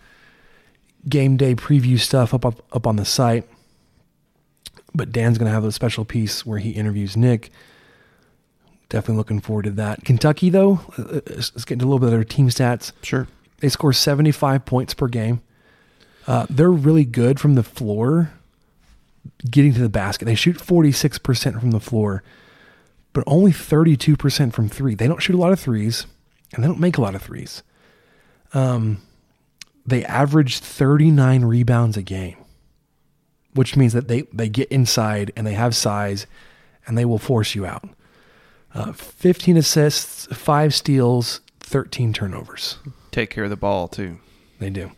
[1.09, 3.45] game day preview stuff up, up up on the site,
[4.95, 7.51] but Dan's going to have a special piece where he interviews Nick.
[8.89, 10.05] Definitely looking forward to that.
[10.05, 12.93] Kentucky, though, uh, let's let's get into a little bit of their team stats.
[13.03, 13.27] Sure.
[13.59, 15.41] They score 75 points per game.
[16.27, 18.33] Uh, they're really good from the floor,
[19.51, 20.25] getting to the basket.
[20.25, 22.23] They shoot 46% from the floor,
[23.13, 24.95] but only 32% from three.
[24.95, 26.07] They don't shoot a lot of threes,
[26.53, 27.63] and they don't make a lot of threes.
[28.53, 29.03] Um,
[29.87, 32.37] they average 39 rebounds a game,
[33.55, 36.27] which means that they, they get inside and they have size
[36.87, 37.89] and they will force you out.
[38.77, 42.77] Uh, 15 assists, five steals, 13 turnovers.
[43.11, 44.19] Take care of the ball too.
[44.59, 44.93] They do.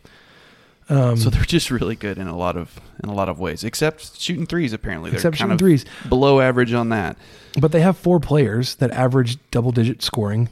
[0.89, 3.63] Um, so they're just really good in a lot of in a lot of ways,
[3.63, 4.73] except shooting threes.
[4.73, 5.85] Apparently, they're Except kind shooting of threes.
[6.09, 7.15] below average on that.
[7.59, 10.49] But they have four players that average double digit scoring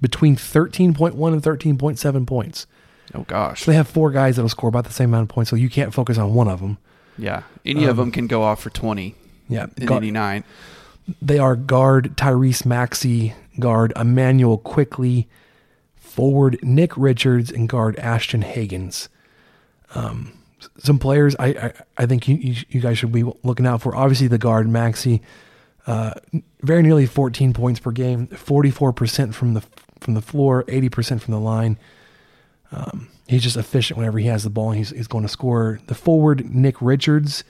[0.00, 2.66] between 13.1 and 13.7 points.
[3.14, 5.50] Oh gosh, So they have four guys that'll score about the same amount of points,
[5.50, 6.78] so you can't focus on one of them.
[7.16, 7.42] yeah.
[7.64, 9.14] Any of Um, them can go off for twenty.
[9.48, 9.66] Yeah.
[9.76, 10.44] in Guard- any night.
[11.22, 15.28] They are guard Tyrese Maxey, guard Immanuel Quickley,
[15.94, 19.08] forward Nick Richards, and guard Ashton Hagans.
[19.94, 20.32] Um,
[20.78, 23.94] some players I, I, I think you, you, guys should be looking out for.
[23.94, 25.22] Obviously, the guard Maxey,
[25.86, 26.14] uh,
[26.62, 29.62] very nearly 14 points per game, 44% from the
[30.00, 31.78] from the floor, 80% from the line.
[32.70, 34.70] Um, he's just efficient whenever he has the ball.
[34.70, 35.80] And he's he's going to score.
[35.86, 37.44] The forward Nick Richards,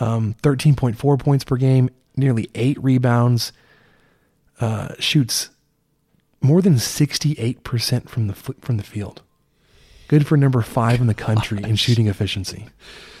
[0.00, 3.52] um, 13.4 points per game, nearly eight rebounds,
[4.60, 5.50] uh, shoots
[6.40, 9.22] more than 68% from the from the field.
[10.08, 12.66] Good for number five in the country in shooting efficiency.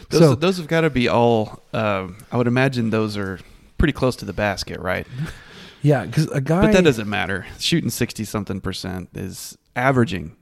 [0.08, 1.62] Those, so those have got to be all.
[1.74, 3.38] Um, I would imagine those are
[3.76, 5.06] pretty close to the basket, right?
[5.82, 6.62] yeah, because a guy.
[6.62, 7.46] But that doesn't matter.
[7.58, 10.34] Shooting sixty something percent is averaging.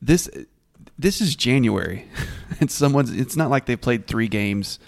[0.00, 0.28] This
[0.98, 2.06] this is January.
[2.60, 3.10] it's someone's.
[3.10, 4.78] It's not like they played three games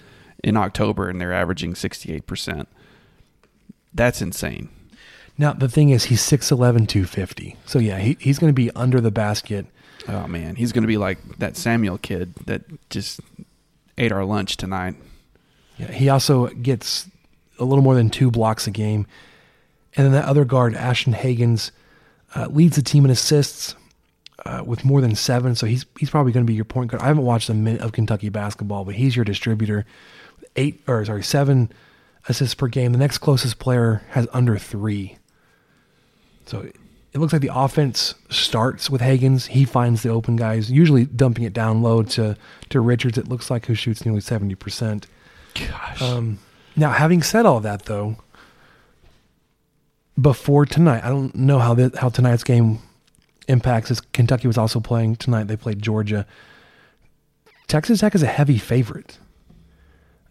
[0.43, 2.69] in October and they're averaging sixty eight percent.
[3.93, 4.69] That's insane.
[5.37, 7.57] Now the thing is, he's 6'11", 250.
[7.65, 9.65] So yeah, he, he's going to be under the basket.
[10.07, 13.19] Oh man, he's going to be like that Samuel kid that just
[13.97, 14.95] ate our lunch tonight.
[15.77, 17.07] Yeah, he also gets
[17.59, 19.07] a little more than two blocks a game.
[19.95, 21.71] And then that other guard, Ashton Hagans,
[22.35, 23.75] uh, leads the team in assists
[24.45, 25.55] uh, with more than seven.
[25.55, 27.03] So he's he's probably going to be your point guard.
[27.03, 29.85] I haven't watched a minute of Kentucky basketball, but he's your distributor.
[30.55, 31.71] Eight or sorry, seven
[32.27, 32.91] assists per game.
[32.91, 35.17] The next closest player has under three.
[36.45, 36.69] So
[37.13, 39.47] it looks like the offense starts with Hagans.
[39.47, 42.37] He finds the open guys, usually dumping it down low to
[42.69, 43.17] to Richards.
[43.17, 45.07] It looks like who shoots nearly seventy percent.
[45.53, 46.01] Gosh.
[46.01, 46.39] Um,
[46.75, 48.15] now, having said all that, though,
[50.19, 52.79] before tonight, I don't know how the, how tonight's game
[53.49, 53.91] impacts.
[53.91, 56.25] As Kentucky was also playing tonight, they played Georgia.
[57.67, 59.17] Texas Tech is a heavy favorite.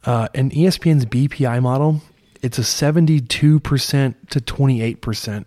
[0.04, 2.00] Uh, in ESPN's BPI model,
[2.42, 5.46] it's a seventy-two percent to twenty-eight percent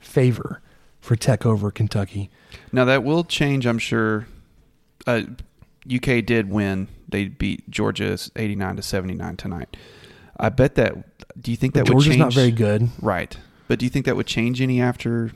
[0.00, 0.60] favor
[1.00, 2.30] for Tech over Kentucky.
[2.72, 4.26] Now that will change, I'm sure.
[5.06, 5.22] Uh,
[5.92, 9.76] UK did win; they beat Georgia eighty-nine to seventy-nine tonight.
[10.38, 10.94] I bet that.
[11.40, 12.18] Do you think that But would Georgia's change?
[12.20, 12.88] not very good.
[13.00, 13.36] right?
[13.68, 15.32] But do you think that would change any after?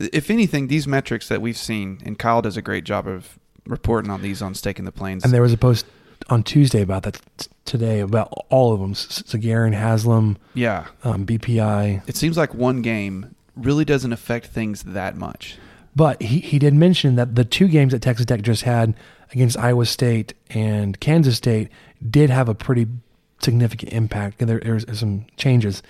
[0.00, 4.10] If anything, these metrics that we've seen, and Kyle does a great job of reporting
[4.10, 5.24] on these on Staking the Plains.
[5.24, 5.86] And there was a post
[6.28, 8.94] on Tuesday about that t- today about all of them.
[8.94, 12.02] Sagarin, Haslam, yeah, um, BPI.
[12.08, 15.58] it seems like one game really doesn't affect things that much.
[15.94, 18.94] But he, he did mention that the two games that Texas Tech just had
[19.32, 21.68] against Iowa State and Kansas State
[22.08, 22.86] did have a pretty
[23.42, 24.40] significant impact.
[24.40, 25.82] And there, there's, there's some changes.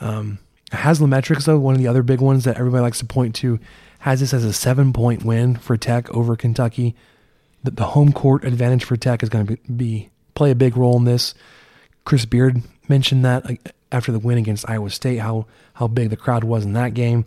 [0.00, 0.38] Um,
[0.72, 3.58] Haslametrics, though, one of the other big ones that everybody likes to point to,
[4.00, 6.94] has this as a seven point win for Tech over Kentucky.
[7.64, 10.96] The, home court advantage for Tech is going to be, be play a big role
[10.96, 11.34] in this.
[12.04, 13.44] Chris Beard mentioned that
[13.90, 17.24] after the win against Iowa State, how how big the crowd was in that game.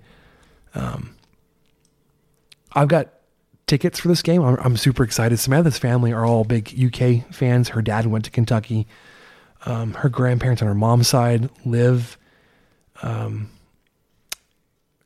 [0.76, 1.16] Um,
[2.74, 3.10] I've got
[3.66, 4.42] tickets for this game.
[4.44, 5.38] I'm, I'm super excited.
[5.38, 7.70] Samantha's family are all big UK fans.
[7.70, 8.88] Her dad went to Kentucky.
[9.66, 12.18] Um, her grandparents on her mom's side live.
[13.02, 13.50] Um,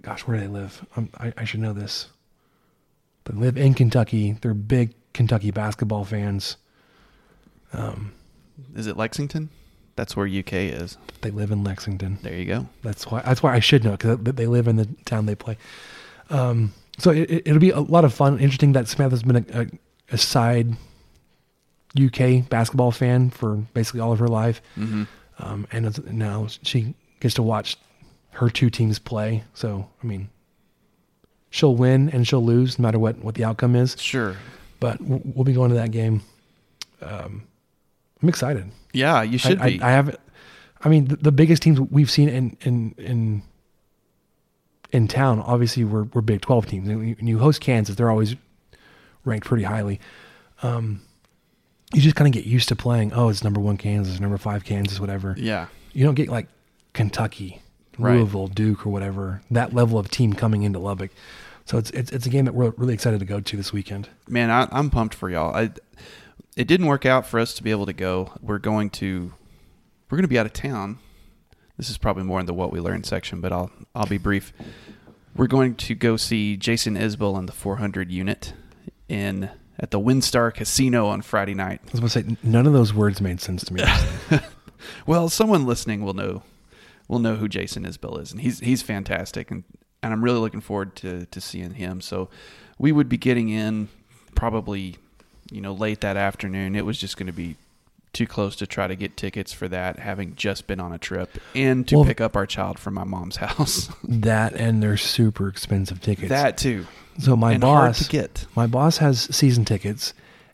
[0.02, 0.86] gosh, where do they live?
[0.96, 2.08] Um, I, I should know this.
[3.26, 4.34] They live in Kentucky.
[4.42, 6.58] They're big Kentucky basketball fans.
[7.74, 8.14] Um,
[8.76, 9.50] Is it Lexington?
[9.96, 10.98] That's where UK is.
[11.22, 12.18] They live in Lexington.
[12.22, 12.68] There you go.
[12.82, 13.22] That's why.
[13.22, 15.58] That's why I should know because they live in the town they play.
[16.30, 18.74] Um, so it, will be a lot of fun, interesting.
[18.74, 19.68] That Samantha's been a, a,
[20.12, 20.76] a, side
[22.00, 25.04] UK basketball fan for basically all of her life, mm-hmm.
[25.40, 27.78] um, and now she gets to watch
[28.32, 29.44] her two teams play.
[29.54, 30.30] So I mean,
[31.50, 33.96] she'll win and she'll lose no matter what what the outcome is.
[34.00, 34.36] Sure,
[34.82, 36.22] but we'll be going to that game.
[37.02, 37.44] Um,
[38.22, 38.70] I'm excited.
[38.92, 39.82] Yeah, you should I, be.
[39.82, 40.18] I, I have.
[40.84, 43.44] I mean, the, the, biggest teams we've seen in in in
[44.92, 46.90] in town, obviously, we're we're Big Twelve teams.
[46.90, 48.36] and you host Kansas, they're always
[49.24, 50.02] ranked pretty highly.
[50.64, 51.02] Um,
[51.94, 53.14] you just kind of get used to playing.
[53.14, 55.36] Oh, it's number one Kansas, number five Kansas, whatever.
[55.38, 55.68] Yeah.
[55.94, 56.48] You don't get like
[56.94, 57.62] Kentucky,
[57.98, 58.56] Louisville, right.
[58.56, 61.12] Duke, or whatever that level of team coming into Lubbock.
[61.72, 64.10] So it's it's it's a game that we're really excited to go to this weekend.
[64.28, 65.56] Man, I, I'm pumped for y'all.
[65.56, 65.72] I
[66.58, 68.34] it didn't work out for us to be able to go.
[68.42, 69.32] We're going to
[70.10, 71.00] we're going to be out of town.
[71.78, 74.52] This is probably more in the what we learned section, but I'll I'll be brief.
[75.34, 78.52] We're going to go see Jason Isbell and the 400 unit
[79.08, 79.50] in
[79.80, 81.80] at the WinStar Casino on Friday night.
[81.86, 83.84] I was going to say none of those words made sense to me.
[85.06, 86.44] well, someone listening will know
[87.08, 89.64] will know who Jason Isbell is, and he's he's fantastic, and
[90.04, 92.02] and I'm really looking forward to to seeing him.
[92.02, 92.30] So
[92.78, 93.90] we would be getting in
[94.36, 94.98] probably
[95.52, 96.76] you know, late that afternoon.
[96.76, 97.58] It was just going to be
[98.14, 101.38] too close to try to get tickets for that, having just been on a trip
[101.56, 103.90] and to well, pick up our child from my mom's house.
[104.04, 106.30] that and they're super expensive tickets.
[106.30, 106.88] That too.
[107.20, 108.10] So my and boss,
[108.56, 110.14] my boss has season tickets,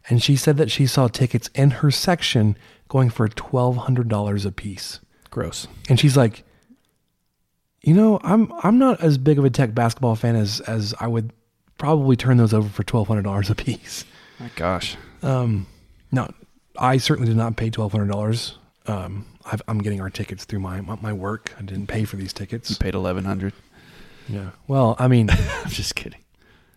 [0.09, 4.45] and she said that she saw tickets in her section going for twelve hundred dollars
[4.45, 4.99] a piece.
[5.29, 5.67] Gross.
[5.87, 6.43] And she's like,
[7.81, 11.07] you know, I'm I'm not as big of a tech basketball fan as as I
[11.07, 11.31] would
[11.77, 14.05] probably turn those over for twelve hundred dollars a piece.
[14.39, 14.97] My gosh.
[15.21, 15.67] Um,
[16.11, 16.29] no,
[16.77, 18.57] I certainly did not pay twelve hundred dollars.
[18.87, 21.53] Um, i am getting our tickets through my my work.
[21.57, 22.69] I didn't pay for these tickets.
[22.69, 23.53] You paid eleven hundred.
[24.27, 24.51] Yeah.
[24.67, 25.29] Well, I mean,
[25.63, 26.19] I'm just kidding.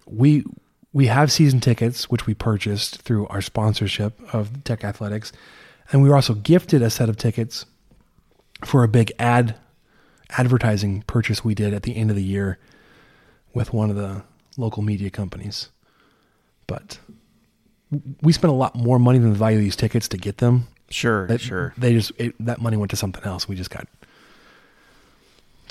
[0.07, 0.45] We
[0.93, 5.33] we have season tickets which we purchased through our sponsorship of Tech Athletics,
[5.93, 7.65] and we were also gifted a set of tickets
[8.65, 9.57] for a big ad
[10.39, 12.59] advertising purchase we did at the end of the year
[13.55, 14.23] with one of the
[14.57, 15.71] local media companies.
[16.67, 16.99] But
[18.23, 20.69] we spent a lot more money than the value of these tickets to get them.
[20.91, 21.73] Sure, that, sure.
[21.77, 23.49] They just it, that money went to something else.
[23.49, 23.87] We just got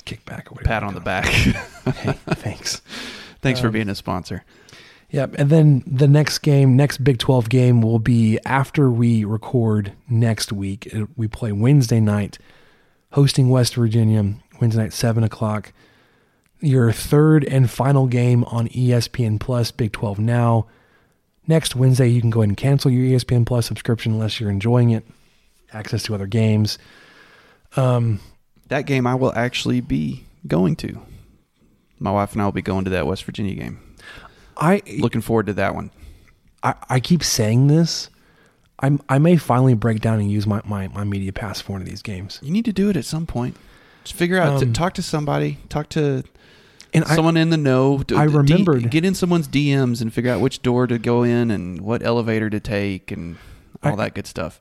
[0.04, 0.62] kickback or.
[0.62, 1.26] Pat on the back.
[1.26, 2.82] hey, thanks.
[3.42, 4.44] Thanks um, for being a sponsor.
[5.10, 5.36] Yep.
[5.38, 10.52] And then the next game, next Big 12 game will be after we record next
[10.52, 10.92] week.
[11.16, 12.38] We play Wednesday night,
[13.12, 15.72] hosting West Virginia, Wednesday night, 7 o'clock.
[16.60, 20.66] Your third and final game on ESPN Plus, Big 12 Now.
[21.46, 24.90] Next Wednesday, you can go ahead and cancel your ESPN Plus subscription unless you're enjoying
[24.90, 25.04] it.
[25.72, 26.78] Access to other games.
[27.76, 28.20] Um,
[28.68, 31.00] that game I will actually be going to.
[31.98, 33.80] My wife and I will be going to that West Virginia game.
[34.56, 35.90] I looking forward to that one.
[36.62, 38.10] I, I keep saying this.
[38.82, 41.80] i I may finally break down and use my, my, my media pass for one
[41.80, 42.38] of these games.
[42.42, 43.56] You need to do it at some point.
[44.04, 46.24] Just figure out, um, talk to somebody, talk to
[46.92, 48.02] and someone I, in the know.
[48.14, 51.50] I remembered D, get in someone's DMs and figure out which door to go in
[51.50, 53.36] and what elevator to take and
[53.82, 54.60] all I, that good stuff.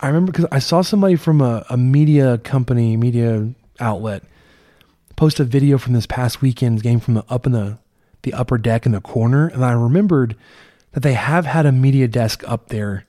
[0.00, 4.22] I remember because I saw somebody from a, a media company, media outlet,
[5.16, 7.78] post a video from this past weekend's game from the up in the
[8.22, 10.36] the upper deck in the corner, and I remembered
[10.92, 13.06] that they have had a media desk up there,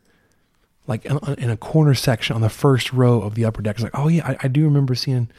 [0.87, 3.75] like in, in a corner section on the first row of the upper deck.
[3.75, 5.29] It's like, oh yeah, I, I do remember seeing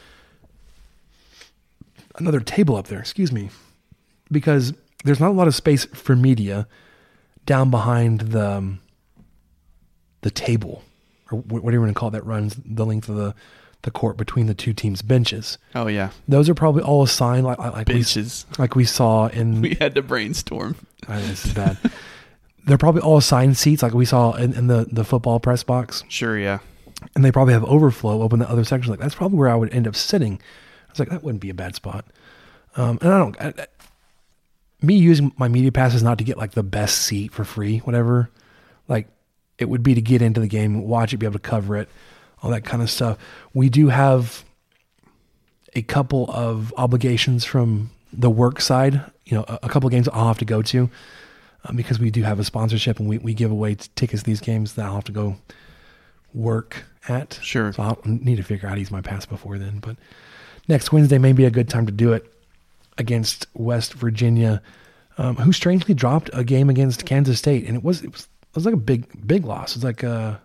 [2.16, 3.50] another table up there, excuse me,
[4.30, 6.66] because there's not a lot of space for media
[7.46, 8.80] down behind the um,
[10.22, 10.82] the table,
[11.30, 13.34] or whatever you want to call it, that runs the length of the
[13.82, 15.58] the court between the two teams' benches.
[15.74, 19.60] Oh yeah, those are probably all assigned like like benches, we, like we saw in.
[19.62, 20.76] We had to brainstorm.
[21.08, 21.78] Oh, this is bad.
[22.64, 26.04] They're probably all assigned seats like we saw in, in the the football press box.
[26.08, 26.60] Sure, yeah.
[27.16, 28.88] And they probably have overflow open the other sections.
[28.88, 30.40] Like that's probably where I would end up sitting
[30.92, 32.04] was like, that wouldn't be a bad spot.
[32.76, 33.66] Um, and I don't, I, I-
[34.84, 37.78] me using my media pass is not to get like the best seat for free,
[37.78, 38.30] whatever.
[38.88, 39.06] Like
[39.58, 41.88] it would be to get into the game, watch it, be able to cover it,
[42.42, 43.16] all that kind of stuff.
[43.54, 44.44] We do have
[45.74, 49.00] a couple of obligations from the work side.
[49.24, 50.90] You know, a, a couple of games I'll have to go to
[51.64, 54.40] um, because we do have a sponsorship and we, we give away tickets to these
[54.40, 55.36] games that I'll have to go
[56.34, 57.38] work at.
[57.40, 57.72] Sure.
[57.72, 59.78] So I'll need to figure out how to use my pass before then.
[59.78, 59.96] But
[60.72, 62.24] next Wednesday may be a good time to do it
[62.98, 64.60] against West Virginia,
[65.18, 68.54] um, who strangely dropped a game against Kansas State, and it was it was it
[68.56, 69.72] was like a big big loss.
[69.72, 70.40] It was like a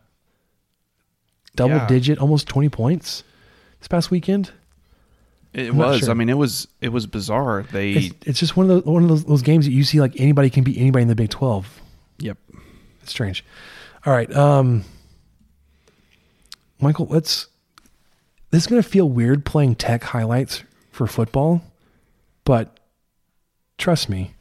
[1.55, 1.88] double Yeah.
[1.88, 3.23] digit, almost twenty points
[3.80, 4.51] this past weekend.
[5.53, 6.01] It I'm was.
[6.01, 6.11] sure.
[6.11, 6.67] I mean, it was.
[6.82, 7.65] It was bizarre.
[7.71, 7.93] They.
[7.93, 10.19] It's, it's just one of those one of those, those games that you see like
[10.19, 11.82] anybody can beat anybody in the Big Twelve.
[12.19, 12.38] yep.
[13.01, 13.43] It's strange.
[14.05, 14.84] All right, um,
[16.80, 17.47] Michael, let's.
[18.50, 21.62] This is going to feel weird playing tech highlights for football,
[22.45, 22.80] but
[23.78, 24.34] trust me,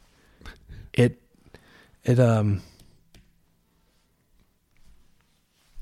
[0.93, 1.21] it
[2.03, 2.61] it um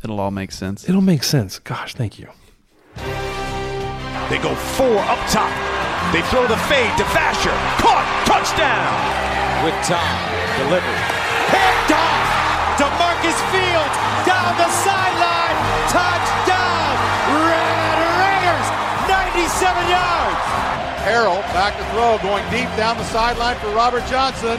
[0.04, 0.88] It'll all make sense.
[0.88, 1.58] it'll make sense.
[1.60, 2.30] Gosh, thank you.
[4.30, 5.50] They go four up top.
[6.14, 7.54] They throw the fade to Vasher.
[7.82, 8.06] Caught.
[8.30, 8.94] Touchdown.
[9.66, 10.22] With time.
[10.62, 11.02] Delivered.
[11.50, 12.30] Picked off.
[12.78, 13.98] DaMarcus Fields
[14.30, 15.58] down the sideline.
[15.90, 16.35] Touchdown.
[19.76, 20.44] 97 yards.
[21.04, 24.58] Harrell back to throw, going deep down the sideline for Robert Johnson.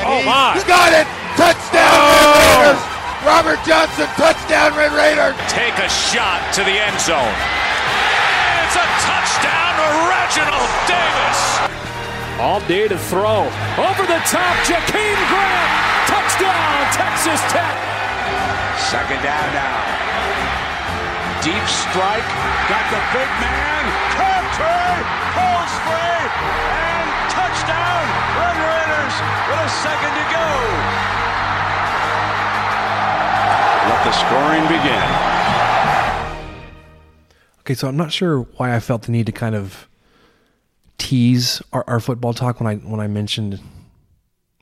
[0.00, 0.58] And Oh, he my.
[0.66, 1.06] got it!
[1.38, 2.34] Touchdown, Red oh.
[2.34, 2.82] Raiders!
[3.24, 5.36] Robert Johnson, touchdown, Red Raiders!
[5.48, 7.34] Take a shot to the end zone.
[8.64, 11.40] It's a touchdown to Reginald Davis.
[12.42, 13.46] All day to throw.
[13.78, 15.70] Over the top, Jakeem Grant.
[16.10, 17.76] Touchdown, Texas Tech.
[18.90, 19.78] Second down now.
[21.46, 22.26] Deep strike.
[22.66, 24.33] Got the big man.
[24.54, 25.02] Captain.
[25.34, 26.26] Pulls free.
[26.70, 28.04] And touchdown.
[28.38, 29.16] Red Raiders
[29.50, 30.48] with a second to go.
[33.90, 35.08] Let the scoring begin.
[37.60, 39.88] Okay, so I'm not sure why I felt the need to kind of
[40.98, 43.60] tease our, our football talk when I when I mentioned at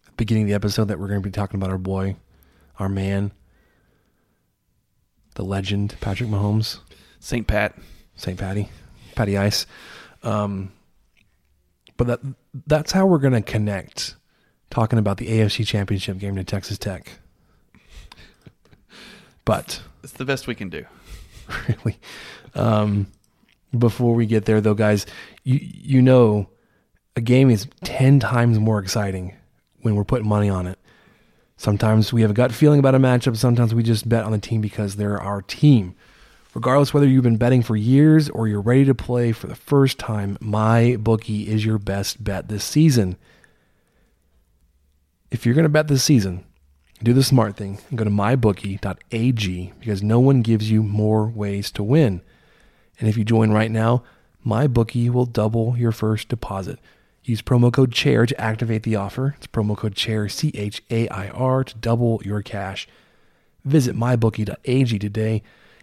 [0.06, 2.16] the beginning of the episode that we're going to be talking about our boy,
[2.78, 3.32] our man,
[5.34, 6.78] the legend Patrick Mahomes,
[7.20, 7.46] St.
[7.46, 7.76] Pat.
[8.14, 8.38] St.
[8.38, 8.68] Patty,
[9.14, 9.66] Patty Ice.
[10.22, 10.72] Um,
[11.96, 12.20] but that
[12.66, 14.16] that's how we're going to connect
[14.70, 17.12] talking about the AFC Championship game to Texas Tech.
[19.44, 20.84] But It's the best we can do.
[21.68, 21.98] really.
[22.54, 23.06] Um,
[23.76, 25.06] before we get there, though, guys,
[25.44, 26.48] you you know,
[27.16, 29.34] a game is ten times more exciting
[29.80, 30.78] when we're putting money on it.
[31.56, 33.36] Sometimes we have a gut feeling about a matchup.
[33.36, 35.94] Sometimes we just bet on the team because they're our team.
[36.54, 39.98] Regardless whether you've been betting for years or you're ready to play for the first
[39.98, 43.16] time, my bookie is your best bet this season.
[45.30, 46.44] If you're going to bet this season,
[47.02, 51.70] do the smart thing and go to mybookie.ag because no one gives you more ways
[51.72, 52.20] to win.
[53.00, 54.04] And if you join right now,
[54.46, 56.78] MyBookie will double your first deposit.
[57.24, 59.34] Use promo code CHAIR to activate the offer.
[59.38, 62.88] It's promo code CHAIR, C H A I R, to double your cash.
[63.64, 65.42] Visit mybookie.ag today.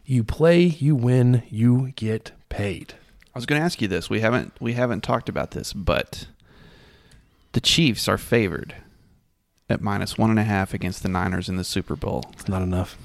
[0.10, 2.96] You play, you win, you get paid.
[3.36, 4.10] I was going to ask you this.
[4.10, 6.26] We haven't we haven't talked about this, but
[7.52, 8.74] the Chiefs are favored
[9.70, 12.24] at minus one and a half against the Niners in the Super Bowl.
[12.34, 12.98] It's not enough.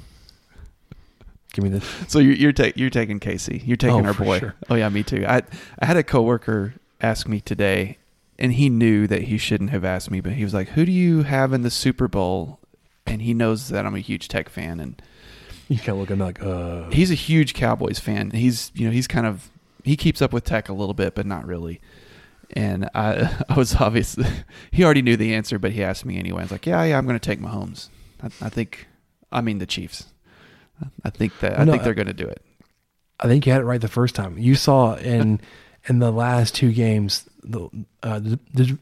[1.52, 1.84] Give me this.
[2.08, 3.62] So you're you're, ta- you're taking Casey.
[3.66, 4.38] You're taking Oh, our boy.
[4.38, 4.54] sure.
[4.70, 5.26] Oh yeah, me too.
[5.28, 5.42] I
[5.78, 7.98] I had a coworker ask me today,
[8.38, 10.90] and he knew that he shouldn't have asked me, but he was like, "Who do
[10.92, 12.60] you have in the Super Bowl?"
[13.06, 15.00] And he knows that I'm a huge Tech fan, and
[15.68, 16.90] You kind of look at me like, uh.
[16.90, 18.30] he's a huge Cowboys fan.
[18.30, 19.50] He's you know he's kind of
[19.82, 21.80] he keeps up with Tech a little bit, but not really.
[22.56, 24.26] And I I was obviously
[24.70, 26.40] he already knew the answer, but he asked me anyway.
[26.40, 27.88] I was like, yeah, yeah, I'm going to take Mahomes.
[28.22, 28.86] I, I think
[29.32, 30.06] I mean the Chiefs.
[31.04, 32.42] I think that I No, think they're going to do it.
[33.20, 34.36] I think you had it right the first time.
[34.38, 35.40] You saw in
[35.88, 37.68] in the last two games the
[38.02, 38.78] uh, the, the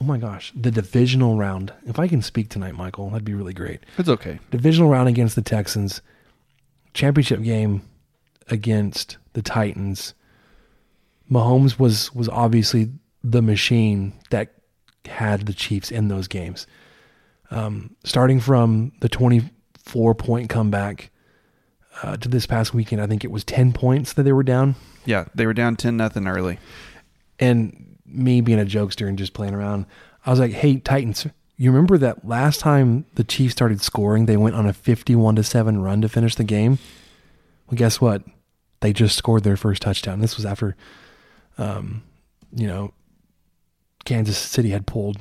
[0.00, 1.72] oh my gosh the divisional round.
[1.86, 3.80] If I can speak tonight, Michael, that'd be really great.
[3.98, 4.40] It's okay.
[4.50, 6.00] Divisional round against the Texans,
[6.94, 7.82] championship game
[8.48, 10.14] against the Titans.
[11.30, 12.92] Mahomes was was obviously
[13.22, 14.54] the machine that
[15.04, 16.66] had the Chiefs in those games.
[17.50, 21.10] Um, starting from the twenty four point comeback
[22.02, 24.76] uh, to this past weekend, I think it was ten points that they were down.
[25.04, 26.58] Yeah, they were down ten nothing early.
[27.38, 29.86] And me being a jokester and just playing around,
[30.24, 31.26] I was like, "Hey Titans,
[31.56, 35.42] you remember that last time the Chiefs started scoring, they went on a fifty-one to
[35.42, 36.78] seven run to finish the game.
[37.66, 38.22] Well, guess what?
[38.80, 40.20] They just scored their first touchdown.
[40.20, 40.76] This was after
[41.56, 42.02] um,
[42.54, 42.92] you know,
[44.04, 45.18] Kansas City had pulled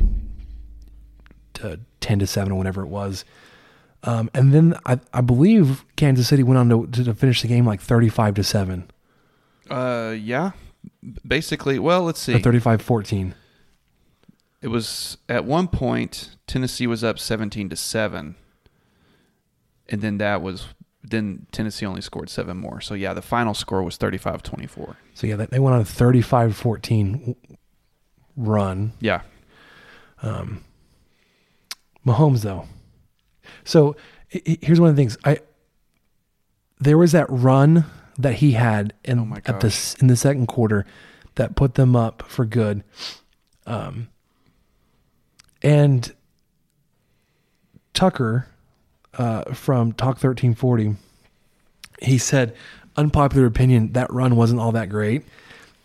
[1.56, 3.24] to 10 to 7 or whatever it was.
[4.04, 7.66] Um, and then I, I believe Kansas City went on to, to finish the game
[7.66, 8.92] like 35 to 7
[9.70, 10.52] Uh, yeah.
[11.26, 12.40] Basically, well, let's or see.
[12.40, 13.36] 35 14.
[14.64, 18.36] It was at one point Tennessee was up 17 to 7.
[19.90, 20.68] And then that was
[21.04, 22.80] then Tennessee only scored 7 more.
[22.80, 24.96] So yeah, the final score was 35-24.
[25.14, 27.36] So yeah, they- went on a 35 14
[28.38, 28.94] run.
[29.02, 29.22] Yeah.
[30.22, 30.64] Um,
[32.08, 32.66] Mahomes though.
[33.66, 33.98] So
[34.30, 35.40] here's one of the things I
[36.80, 37.86] there was that run
[38.18, 40.86] that he had in Oh my at the in the second quarter
[41.36, 42.84] that put them up for good.
[43.66, 44.10] Um,
[45.64, 46.14] and
[47.94, 48.48] Tucker
[49.18, 50.96] uh, from Talk 1340
[52.02, 52.56] he said
[52.96, 55.24] unpopular opinion that run wasn't all that great.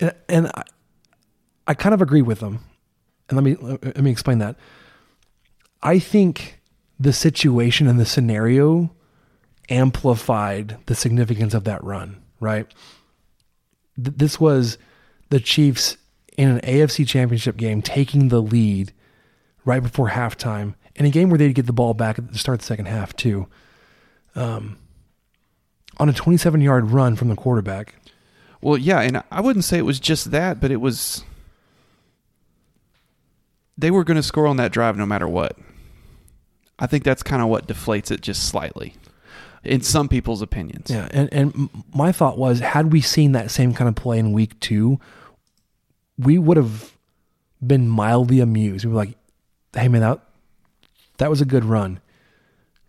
[0.00, 0.62] And, and I,
[1.66, 2.60] I kind of agree with him.
[3.28, 4.56] And let me let me explain that.
[5.82, 6.60] I think
[6.98, 8.90] the situation and the scenario
[9.68, 12.66] amplified the significance of that run, right?
[14.02, 14.78] Th- This was
[15.28, 15.98] the Chiefs
[16.36, 18.92] in an AFC championship game taking the lead
[19.68, 22.56] right before halftime in a game where they'd get the ball back at the start
[22.56, 23.46] of the second half, too.
[24.34, 24.78] Um,
[25.98, 27.94] on a 27 yard run from the quarterback.
[28.60, 31.22] Well, yeah, and I wouldn't say it was just that, but it was
[33.76, 35.56] they were going to score on that drive no matter what.
[36.80, 38.94] I think that's kind of what deflates it just slightly
[39.64, 40.90] in some people's opinions.
[40.90, 44.32] Yeah, and and my thought was, had we seen that same kind of play in
[44.32, 44.98] week two,
[46.16, 46.92] we would have
[47.64, 48.84] been mildly amused.
[48.84, 49.16] We were like,
[49.74, 50.20] "Hey man, that
[51.18, 52.00] that was a good run.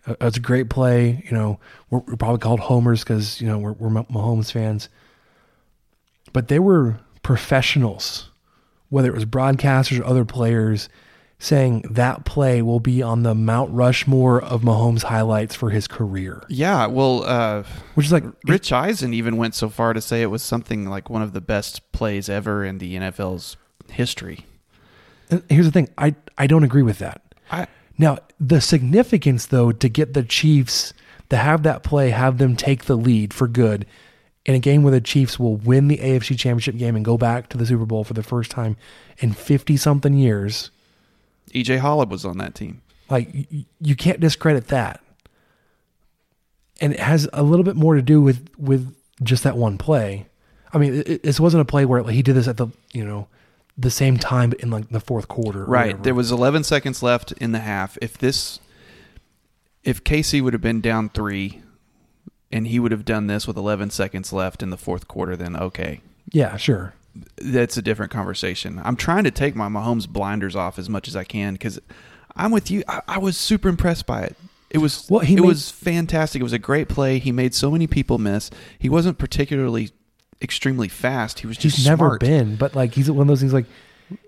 [0.06, 1.60] Uh, That's a great play." You know,
[1.90, 4.90] we're, we're probably called homers because you know we're, we're Mahomes fans,
[6.34, 8.30] but they were professionals,
[8.90, 10.90] whether it was broadcasters or other players.
[11.42, 16.44] Saying that play will be on the Mount Rushmore of Mahomes highlights for his career.
[16.50, 17.64] Yeah, well, uh,
[17.94, 21.10] which is like Rich Eisen even went so far to say it was something like
[21.10, 23.56] one of the best plays ever in the NFL's
[23.90, 24.46] history.
[25.30, 27.22] And here's the thing I, I don't agree with that.
[27.52, 27.68] I,
[27.98, 30.94] now, the significance, though, to get the Chiefs
[31.30, 33.86] to have that play, have them take the lead for good
[34.46, 37.50] in a game where the Chiefs will win the AFC Championship game and go back
[37.50, 38.78] to the Super Bowl for the first time
[39.20, 40.72] in 50 something years.
[41.54, 42.82] EJ Holub was on that team.
[43.10, 43.30] Like,
[43.82, 45.02] you can't discredit that.
[46.82, 50.28] And it has a little bit more to do with, with just that one play.
[50.74, 53.04] I mean, it, it- this wasn't a play where he did this at the, you
[53.04, 53.28] know,
[53.80, 55.64] the same time in like the fourth quarter.
[55.66, 55.88] Right.
[55.88, 56.04] whatever.
[56.04, 57.98] There was 11 seconds left in the half.
[58.02, 58.60] If this,
[59.84, 61.62] if Casey would have been down three,
[62.52, 65.56] and he would have done this with 11 seconds left in the fourth quarter, then
[65.56, 66.02] okay,
[66.32, 66.94] Yeah, sure.
[67.38, 68.82] that's a different conversation.
[68.84, 71.80] I'm trying to take my Mahomes blinders off as much as I can because
[72.36, 72.84] I'm with you.
[72.88, 74.36] I, I was super impressed by it.
[74.72, 76.40] It was Well, he it made- was fantastic.
[76.40, 77.20] It was a great play.
[77.20, 78.50] He made so many people miss.
[78.78, 79.92] He wasn't particularly
[80.42, 81.40] extremely fast.
[81.40, 82.22] He was just he's never smart.
[82.22, 83.66] been, but like he's one of those things like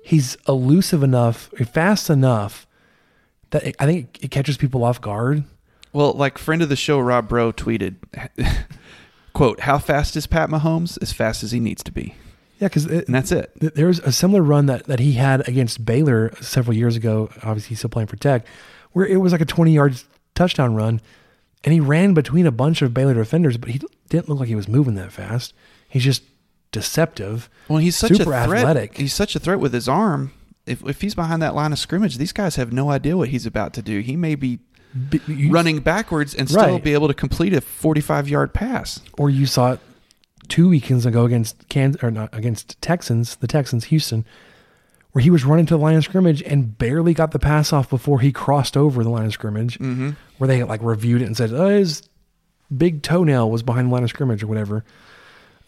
[0.03, 2.67] he's elusive enough, fast enough
[3.51, 5.43] that it, I think it catches people off guard.
[5.93, 7.95] Well, like friend of the show Rob Bro tweeted,
[9.33, 10.97] "quote How fast is Pat Mahomes?
[11.01, 12.15] As fast as he needs to be."
[12.59, 13.51] Yeah, because And that's it.
[13.55, 17.31] There was a similar run that, that he had against Baylor several years ago.
[17.37, 18.45] Obviously, he's still playing for Tech,
[18.91, 19.99] where it was like a 20 yard
[20.35, 21.01] touchdown run,
[21.63, 24.55] and he ran between a bunch of Baylor defenders, but he didn't look like he
[24.55, 25.53] was moving that fast.
[25.91, 26.23] He's just
[26.71, 27.49] deceptive.
[27.67, 28.59] Well, he's such super a threat.
[28.65, 28.97] athletic.
[28.97, 30.31] He's such a threat with his arm.
[30.65, 33.45] If if he's behind that line of scrimmage, these guys have no idea what he's
[33.45, 33.99] about to do.
[33.99, 34.59] He may be
[35.27, 36.83] you- running backwards and still Right.
[36.83, 38.99] be able to complete a 45 yard pass.
[39.17, 39.79] or you saw it
[40.47, 44.25] two weekends ago against Kansas or not against Texans, the Texans, Houston,
[45.13, 47.89] where he was running to the line of scrimmage and barely got the pass off
[47.89, 50.11] before he crossed over the line of scrimmage, Mm-hmm.
[50.37, 52.03] where they like reviewed it and said, "Oh, his
[52.75, 54.83] big toenail was behind the line of scrimmage or whatever."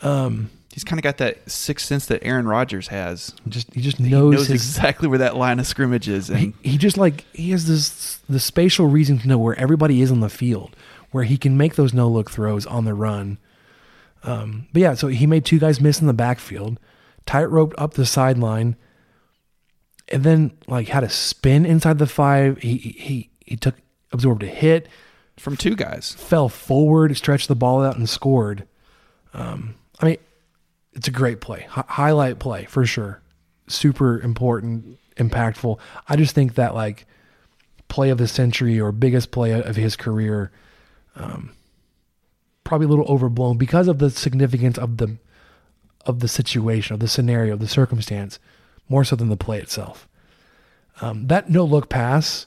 [0.03, 3.31] Um, He's kind of got that sixth sense that Aaron Rodgers has.
[3.47, 4.55] just he just He knows, knows his.
[4.67, 6.31] exactly where that line of scrimmage is.
[6.31, 10.01] And he, he just like he has this the spatial reason to know where everybody
[10.01, 10.75] is on the field,
[11.11, 13.37] where he can make those no look throws on the run.
[14.23, 16.79] Um, but yeah, so he made two guys miss in the backfield,
[17.27, 18.75] tightrope up the sideline,
[20.07, 22.57] and then like had a spin inside the five.
[22.63, 23.75] He he he took
[24.11, 24.87] absorbed a hit,
[25.37, 26.13] from two guys.
[26.17, 28.65] fell forward, stretched the ball out, and scored.
[29.35, 30.17] Um, I mean,
[30.91, 33.21] it's a great play, Hi- highlight play for sure.
[33.67, 35.79] Super important, impactful.
[36.09, 37.05] I just think that like
[37.87, 40.51] play of the century or biggest play of his career,
[41.15, 41.53] um,
[42.65, 45.17] probably a little overblown because of the significance of the
[46.05, 48.37] of the situation, of the scenario, of the circumstance,
[48.89, 50.09] more so than the play itself.
[50.99, 52.45] Um, that no look pass,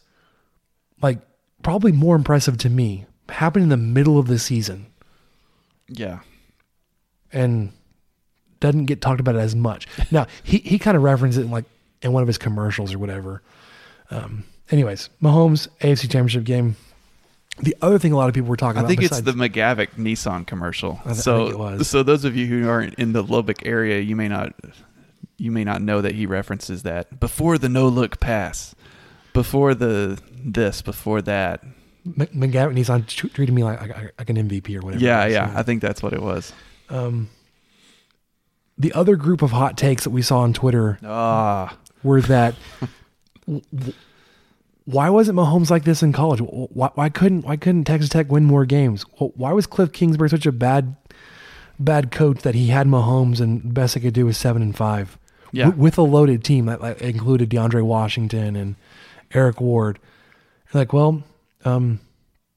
[1.00, 1.20] like
[1.62, 4.88] probably more impressive to me, happened in the middle of the season
[5.88, 6.18] Yeah.
[7.32, 7.72] And
[8.60, 9.86] doesn't get talked about it as much.
[10.10, 11.64] Now he he kind of referenced it in like
[12.02, 13.42] in one of his commercials or whatever.
[14.10, 16.76] Um, anyways, Mahomes AFC Championship game.
[17.58, 19.32] The other thing a lot of people were talking I about, I think it's the
[19.32, 21.00] McGavock Nissan commercial.
[21.04, 21.88] Th- so, think it was.
[21.88, 24.54] so those of you who aren't in the Lubbock area, you may not,
[25.38, 28.74] you may not know that he references that before the no look pass,
[29.32, 31.62] before the this, before that.
[32.04, 35.02] M- McGavin Nissan tr- treated me like, like like an MVP or whatever.
[35.02, 36.52] Yeah, yeah, I think that's what it was.
[36.89, 37.28] Um,
[38.78, 42.55] the other group of hot takes that we saw on Twitter Ah, were that
[44.84, 46.41] why wasn't Mahomes like this in college?
[46.41, 49.03] Why, why couldn't why couldn't Texas Tech win more games?
[49.18, 50.97] Why was Cliff Kingsbury such a bad
[51.78, 54.76] bad coach that he had Mahomes and the best he could do was seven and
[54.76, 55.18] five?
[55.53, 55.66] Yeah.
[55.66, 58.76] W- with a loaded team that like, included DeAndre Washington and
[59.32, 59.99] Eric Ward.
[60.74, 61.22] Like, well,
[61.64, 62.01] um,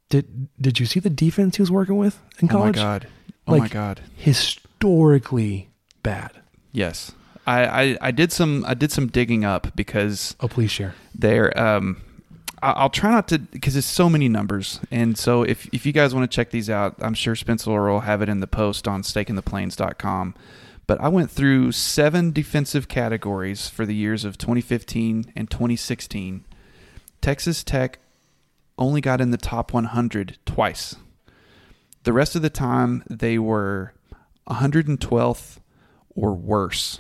[0.10, 2.78] did did you see the defense he was working with in college?
[2.78, 3.08] oh my god,
[3.50, 4.02] oh my Like, god.
[4.16, 5.70] historically
[6.04, 6.32] bad.
[6.72, 7.12] Yes,
[7.48, 10.96] I, I, I did some, I did some digging up because Oh, please share.
[11.16, 12.02] there um
[12.62, 16.14] I'll try not to because it's so many numbers, and so if if you guys
[16.14, 19.02] want to check these out, I'm sure Spencer will have it in the post on
[19.02, 20.36] stakeintheplains.com.
[20.86, 26.44] But I went through seven defensive categories for the years of 2015 and 2016.
[27.22, 28.00] Texas Tech
[28.78, 30.96] only got in the top 100 twice.
[32.04, 33.94] The rest of the time, they were
[34.48, 35.60] 112th
[36.16, 37.00] or worse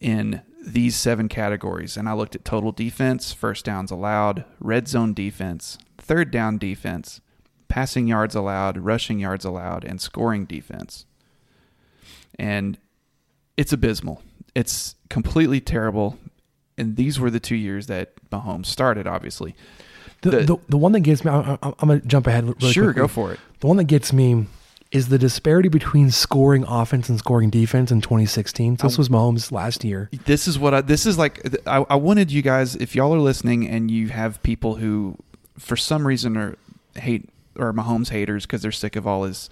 [0.00, 1.96] in these seven categories.
[1.96, 7.20] And I looked at total defense, first downs allowed, red zone defense, third down defense,
[7.68, 11.06] passing yards allowed, rushing yards allowed, and scoring defense.
[12.38, 12.78] And
[13.56, 14.22] it's abysmal.
[14.54, 16.18] It's completely terrible.
[16.76, 19.54] And these were the two years that Mahomes started, obviously.
[20.22, 22.44] The, The- the, the one that gets me, I, I'm going to jump ahead.
[22.44, 23.00] Really Sure, quickly.
[23.02, 23.40] go for it.
[23.60, 24.46] The one that gets me
[24.90, 28.78] is the disparity between scoring offense and scoring defense in 2016.
[28.78, 30.10] So this was Mahomes last year.
[30.26, 33.18] this is what I this is like I, I wanted you guys if y'all are
[33.20, 35.16] listening and you have people who
[35.56, 36.56] for some reason are
[36.96, 39.48] hate or Mahomes haters because they're sick of all his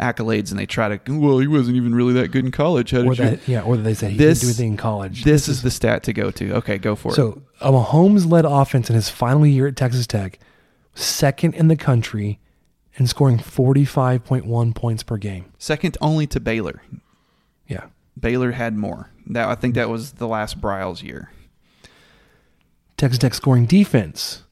[0.00, 3.02] accolades and they try to well he wasn't even really that good in college how
[3.02, 5.24] did Or you yeah, or that they said he This- didn't do anything in college.
[5.24, 8.88] this is the stat to go to okay go for it So a Mahomes-led offense
[8.88, 10.38] in his final year at Texas Tech,
[10.94, 12.38] second in the country,
[12.96, 15.44] and scoring 45.1 points per game.
[15.58, 16.82] second only to Baylor
[17.68, 17.84] Yeah.
[18.18, 21.30] Baylor had more that I think that was the last Briles year
[22.96, 24.42] Texas Tech scoring defense,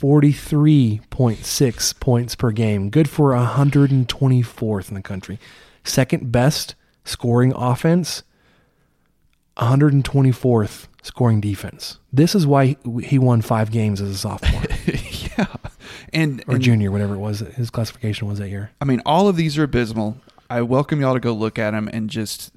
[0.00, 2.88] 43.6 points per game.
[2.88, 5.38] Good for 124th in the country.
[5.84, 6.74] Second best
[7.04, 8.22] scoring offense,
[9.58, 11.98] 124th scoring defense.
[12.12, 15.46] This is why he won five games as a sophomore yeah
[16.12, 17.40] and, or and junior, whatever it was.
[17.40, 18.70] His classification was that year.
[18.80, 20.16] I mean, all of these are abysmal.
[20.48, 22.52] I welcome y'all to go look at them and just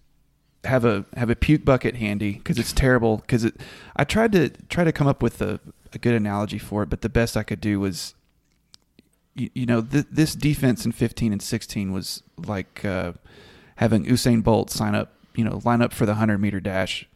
[0.63, 3.17] have a have a puke bucket handy because it's terrible.
[3.17, 3.59] Because it,
[3.95, 5.59] I tried to try to come up with a,
[5.95, 8.13] a good analogy for it, but the best I could do was,
[9.35, 13.13] you, you know, th- this defense in 15 and 16 was like uh,
[13.77, 17.07] having Usain Bolt sign up, you know, line up for the 100 meter dash,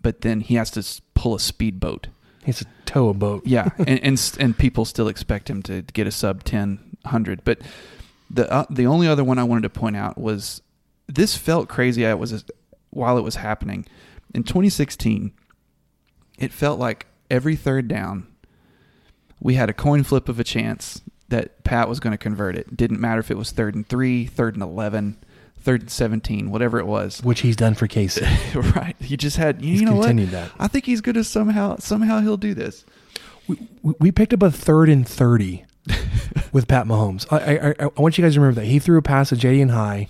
[0.00, 2.08] but then he has to pull a speedboat.
[2.44, 3.46] He's a tow a boat.
[3.46, 7.44] Yeah, and, and and people still expect him to get a sub ten hundred.
[7.44, 7.60] But
[8.30, 10.62] the uh, the only other one I wanted to point out was
[11.06, 12.04] this felt crazy.
[12.04, 12.44] It was
[12.90, 13.86] while it was happening
[14.34, 15.32] in 2016.
[16.38, 18.26] It felt like every third down,
[19.40, 22.76] we had a coin flip of a chance that Pat was going to convert it.
[22.76, 25.16] Didn't matter if it was third and three, third and eleven,
[25.60, 27.22] third and seventeen, whatever it was.
[27.22, 28.24] Which he's done for Casey.
[28.54, 28.96] right.
[29.00, 29.62] He just had.
[29.62, 30.48] You He's know continued what?
[30.48, 30.52] that.
[30.58, 32.84] I think he's going to somehow somehow he'll do this.
[33.46, 35.64] we, we picked up a third and 30
[36.52, 37.26] with Pat Mahomes.
[37.30, 38.66] I, I, I I want you guys to remember that.
[38.66, 40.08] He threw a pass to JD and High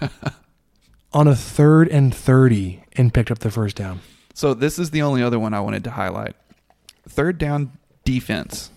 [1.12, 4.00] on a third and 30 and picked up the first down.
[4.34, 6.36] So this is the only other one I wanted to highlight.
[7.18, 7.72] Third down
[8.04, 8.70] defense.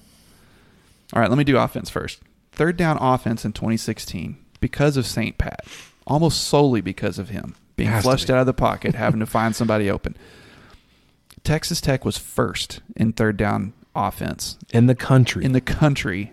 [1.13, 2.21] All right, let me do offense first.
[2.51, 5.37] Third down offense in 2016 because of St.
[5.37, 5.63] Pat,
[6.07, 8.33] almost solely because of him being flushed be.
[8.33, 10.17] out of the pocket, having to find somebody open.
[11.43, 15.45] Texas Tech was first in third down offense In the country.
[15.45, 16.31] in the country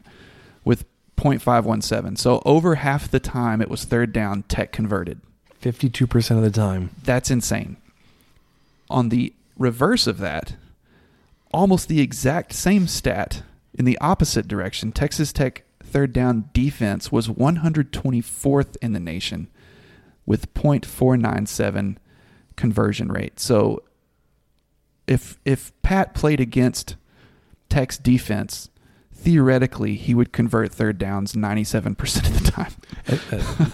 [0.64, 0.86] with
[1.18, 2.16] .517.
[2.16, 5.20] So over half the time it was third down, Tech converted.
[5.60, 6.88] 52% of the time.
[7.04, 7.76] That's insane.
[8.88, 10.54] On the reverse of that,
[11.52, 13.42] almost the exact same stat
[13.74, 19.48] in the opposite direction, Texas Tech third down defense was 124th in the nation.
[20.26, 21.96] with .497
[22.56, 23.40] conversion rate.
[23.40, 23.82] So
[25.06, 26.96] if if Pat played against
[27.70, 28.68] Tech's defense,
[29.10, 32.72] theoretically he would convert third downs 97% of the time.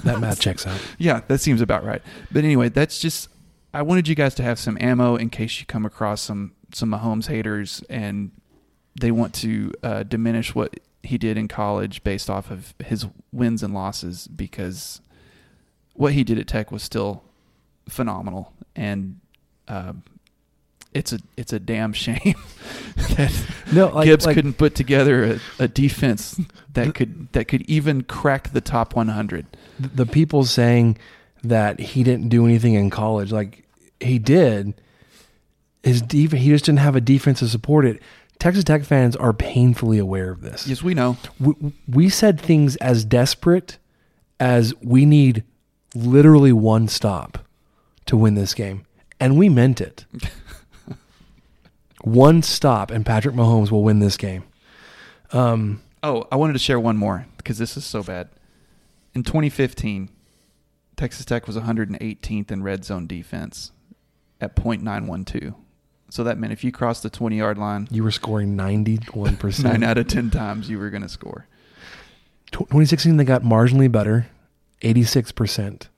[0.05, 0.81] that math checks out.
[0.99, 2.03] Yeah, that seems about right.
[2.31, 3.29] But anyway, that's just
[3.73, 6.91] I wanted you guys to have some ammo in case you come across some some
[6.91, 8.31] Mahomes haters and
[9.01, 13.63] they want to uh, diminish what he did in college based off of his wins
[13.63, 15.01] and losses because
[15.95, 17.23] what he did at Tech was still
[17.89, 19.21] phenomenal and
[19.69, 19.93] uh,
[20.93, 22.35] it's a it's a damn shame
[23.17, 23.33] that
[23.73, 25.25] No, like- Gibbs like- couldn't put together
[25.59, 26.41] a, a defense
[26.73, 29.47] that could that could even crack the top 100.
[29.79, 30.97] the the people saying
[31.43, 33.65] that he didn't do anything in college, like
[34.01, 34.75] he did.
[35.85, 38.01] His def- he just didn't have a defense to support it.
[38.39, 40.67] Texas Tech fans are painfully aware of this.
[40.67, 41.17] Yes, we know.
[41.39, 41.55] We,
[41.87, 43.79] we said things as desperate
[44.41, 45.45] as we need
[45.95, 47.39] literally one stop
[48.07, 48.85] to win this game,
[49.21, 50.05] and we meant it.
[52.03, 54.45] one stop, and Patrick Mahomes will win this game.
[55.33, 58.29] Um, Oh, I wanted to share one more because this is so bad.
[59.15, 60.11] In 2015,
[60.97, 63.73] Texas Tech was 118th in red zone defense
[64.39, 65.55] at .912.
[66.15, 69.37] So that meant if you crossed the 20 yard line, you were scoring ninety one
[69.37, 69.81] percent.
[69.81, 71.49] nine out of 10 times you were going to score.
[72.53, 74.29] 2016 they got marginally better
[74.81, 75.89] 86%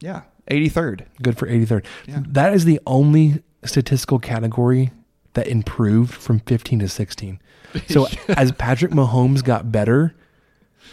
[0.00, 1.06] Yeah, 83rd.
[1.22, 2.20] good for 83rd Yeah.
[2.28, 4.90] that is the only statistical category
[5.32, 7.40] that improved from 15 to 16
[7.88, 10.14] so as patrick mahomes got better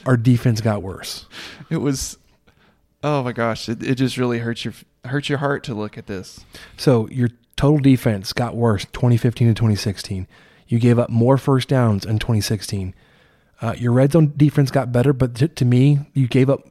[0.06, 1.26] our defense got worse
[1.70, 2.18] It was,
[3.04, 4.74] oh my gosh, it, it just really hurts your
[5.04, 6.46] hurts your heart to look at this.
[6.78, 7.28] so your
[7.60, 10.28] total defense got worse 2015 to 2016
[10.68, 12.94] you gave up more first downs in 2016
[13.62, 16.62] uh, your red zone defense got better but to, to me you gave up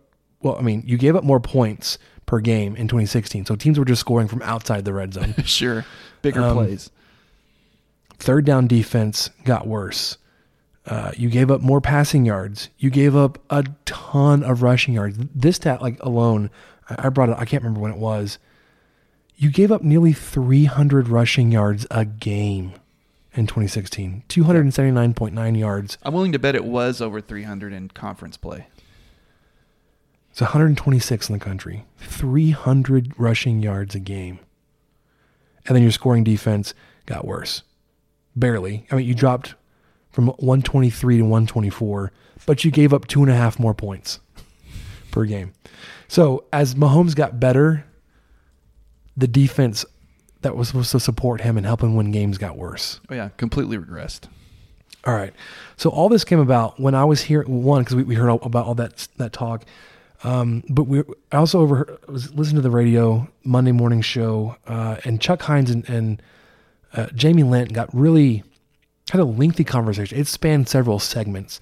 [0.41, 3.85] well i mean you gave up more points per game in 2016 so teams were
[3.85, 5.85] just scoring from outside the red zone Sure,
[6.23, 6.91] bigger Um, plays.
[8.19, 10.17] third down defense got worse.
[10.87, 12.71] Uh, you gave up more passing yards.
[12.79, 15.19] You gave up a ton of rushing yards.
[15.35, 16.49] This stat, like alone,
[16.89, 17.37] I I brought it.
[17.39, 18.39] I can't remember when it was.
[19.41, 22.73] You gave up nearly 300 rushing yards a game
[23.35, 24.25] in 2016.
[24.29, 25.97] 279.9 yards.
[26.03, 28.67] I'm willing to bet it was over 300 in conference play.
[30.33, 31.85] It's 126 in the country.
[31.99, 34.41] 300 rushing yards a game.
[35.67, 36.75] And then your scoring defense
[37.07, 37.63] got worse.
[38.35, 38.87] Barely.
[38.91, 39.55] I mean, you dropped
[40.11, 42.11] from 123 to 124,
[42.45, 44.19] but you gave up two and a half more points
[45.13, 45.53] per game.
[46.09, 47.85] So as Mahomes got better,
[49.19, 49.85] the defense
[50.43, 53.01] that was supposed to support him and help him win games got worse.
[53.11, 54.29] Oh yeah, completely regressed.
[55.05, 55.33] All right.
[55.77, 57.43] So all this came about when I was here.
[57.43, 59.65] One, because we, we heard all, about all that that talk,
[60.23, 61.03] um, but we
[61.33, 65.71] I also over was listening to the radio Monday morning show, uh, and Chuck Hines
[65.71, 66.23] and, and
[66.95, 68.45] uh, Jamie Lent got really
[69.11, 70.17] had a lengthy conversation.
[70.17, 71.61] It spanned several segments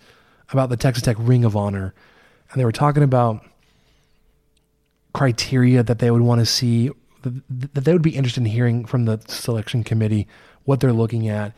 [0.50, 1.94] about the Texas Tech Ring of Honor,
[2.50, 3.44] and they were talking about
[5.14, 6.90] criteria that they would want to see
[7.48, 10.26] that they would be interested in hearing from the selection committee
[10.64, 11.52] what they're looking at.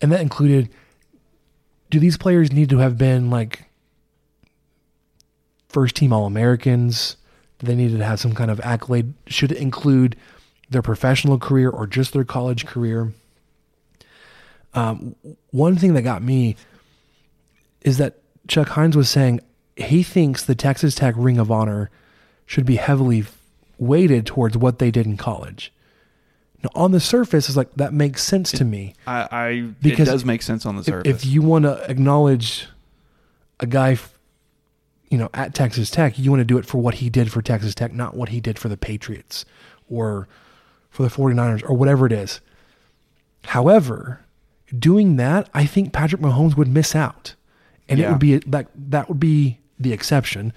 [0.00, 0.68] And that included
[1.90, 3.66] do these players need to have been like
[5.68, 7.16] first team all americans
[7.58, 9.14] do they need to have some kind of accolade?
[9.26, 10.16] Should it include
[10.70, 13.12] their professional career or just their college career?
[14.72, 15.14] Um,
[15.50, 16.56] one thing that got me
[17.82, 19.40] is that chuck hines was saying
[19.76, 21.90] he thinks the texas tech ring of honor
[22.44, 23.24] should be heavily
[23.78, 25.72] weighted towards what they did in college.
[26.62, 28.94] Now, on the surface, it's like that makes sense to me.
[29.06, 31.10] I, I Because it does make sense on the surface.
[31.10, 32.68] if you want to acknowledge
[33.60, 33.98] a guy,
[35.10, 37.42] you know, at Texas Tech, you want to do it for what he did for
[37.42, 39.44] Texas Tech, not what he did for the Patriots
[39.90, 40.26] or
[40.88, 42.40] for the 49ers or whatever it is.
[43.44, 44.24] However,
[44.76, 47.34] doing that, I think Patrick Mahomes would miss out.
[47.88, 50.54] And it would be that that would be the exception,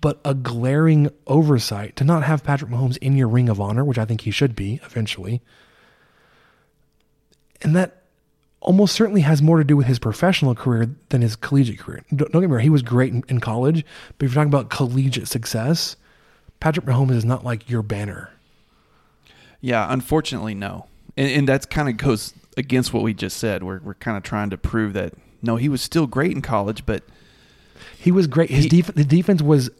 [0.00, 3.98] but a glaring oversight to not have Patrick Mahomes in your ring of honor, which
[3.98, 5.42] I think he should be eventually.
[7.62, 8.02] And that
[8.60, 12.04] almost certainly has more to do with his professional career than his collegiate career.
[12.14, 13.84] Don't, don't get me wrong, he was great in, in college,
[14.18, 15.96] but if you're talking about collegiate success,
[16.60, 18.30] Patrick Mahomes is not like your banner.
[19.60, 20.86] Yeah, unfortunately, no.
[21.16, 23.62] And, and that's kind of goes against what we just said.
[23.62, 26.84] We're, we're kind of trying to prove that, no, he was still great in college,
[26.86, 27.02] but
[27.98, 28.50] He was great.
[28.50, 29.70] His, def- his defense was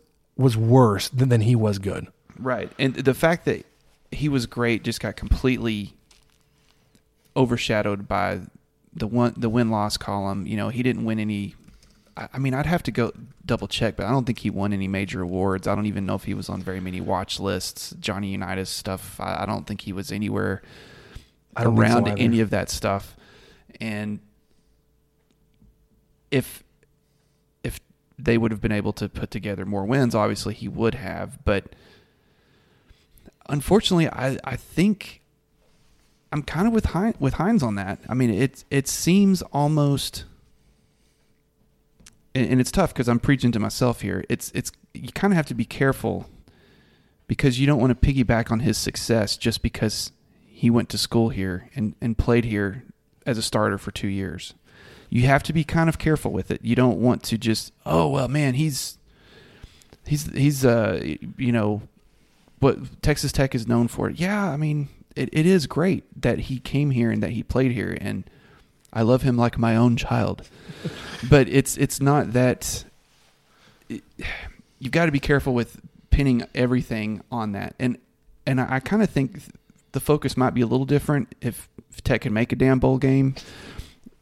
[0.41, 2.09] was worse than, than he was good.
[2.39, 2.73] Right.
[2.79, 3.67] And the fact that
[4.11, 5.95] he was great just got completely
[7.37, 8.41] overshadowed by
[8.93, 10.47] the one the win loss column.
[10.47, 11.55] You know, he didn't win any
[12.17, 13.13] I mean, I'd have to go
[13.47, 15.67] double check, but I don't think he won any major awards.
[15.67, 17.95] I don't even know if he was on very many watch lists.
[18.01, 19.19] Johnny Unitas stuff.
[19.21, 20.63] I, I don't think he was anywhere
[21.57, 23.17] I so around any of that stuff.
[23.81, 24.21] And
[26.31, 26.63] if
[28.25, 31.45] they would have been able to put together more wins, obviously he would have.
[31.45, 31.75] But
[33.49, 35.23] unfortunately, I I think
[36.33, 38.01] I'm kind of with Hines, with Hines on that.
[38.09, 40.25] I mean, it it seems almost,
[42.35, 44.25] and, and it's tough because I'm preaching to myself here.
[44.29, 46.29] It's it's you kind of have to be careful
[47.27, 50.11] because you don't want to piggyback on his success just because
[50.47, 52.85] he went to school here and, and played here
[53.25, 54.53] as a starter for two years.
[55.11, 56.61] You have to be kind of careful with it.
[56.63, 58.97] You don't want to just oh well man he's
[60.07, 61.83] he's he's uh you know
[62.61, 64.09] what Texas Tech is known for.
[64.09, 67.73] Yeah, I mean it, it is great that he came here and that he played
[67.73, 68.25] here and
[68.93, 70.49] I love him like my own child.
[71.29, 72.85] but it's it's not that
[73.89, 74.03] it,
[74.79, 75.81] you've got to be careful with
[76.11, 77.75] pinning everything on that.
[77.79, 77.99] And
[78.47, 79.43] and I, I kind of think
[79.93, 82.99] the focus might be a little different if, if Tech can make a damn bowl
[82.99, 83.35] game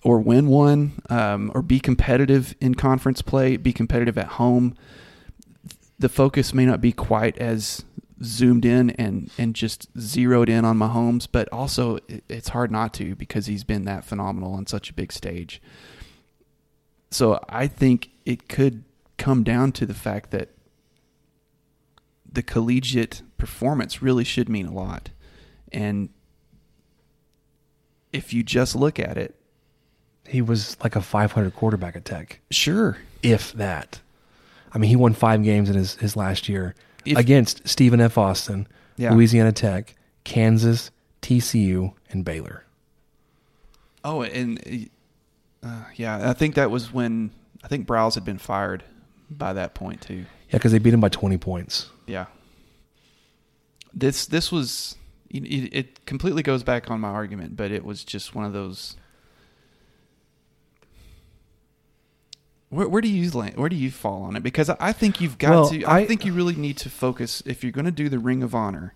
[0.02, 4.76] or win one um, or be competitive in conference play, be competitive at home.
[5.98, 7.84] The focus may not be quite as
[8.22, 12.92] zoomed in and and just zeroed in on Mahomes, but also it, it's hard not
[12.94, 15.60] to because he's been that phenomenal on such a big stage.
[17.10, 18.84] So I think it could
[19.16, 20.50] come down to the fact that
[22.30, 25.10] the collegiate performance really should mean a lot.
[25.72, 26.10] And
[28.12, 29.37] if you just look at it,
[30.28, 34.00] He was like a 500 quarterback at Tech, sure, if that.
[34.72, 36.74] I mean, he won five games in his, his last year
[37.04, 38.18] If- against Stephen F.
[38.18, 38.66] Austin,
[38.96, 39.14] Yeah.
[39.14, 40.90] Louisiana Tech, Kansas,
[41.22, 42.64] TCU, and Baylor.
[44.04, 44.88] Oh, and
[45.62, 47.30] uh, yeah, I think that was when
[47.64, 48.84] I think Briles had been fired
[49.30, 50.24] by that point too.
[50.50, 51.90] Yeah, because they beat him by 20 points.
[52.06, 52.26] Yeah.
[53.92, 54.96] This this was
[55.30, 58.52] it, it it completely goes back on my argument, but it was just one of
[58.52, 58.96] those.
[62.70, 64.42] Where, where do you land, where do you fall on it?
[64.42, 65.84] Because I- think you've got Well, to.
[65.84, 68.42] I, I- think you really need to focus if you're going to do the Ring
[68.42, 68.94] of Honor.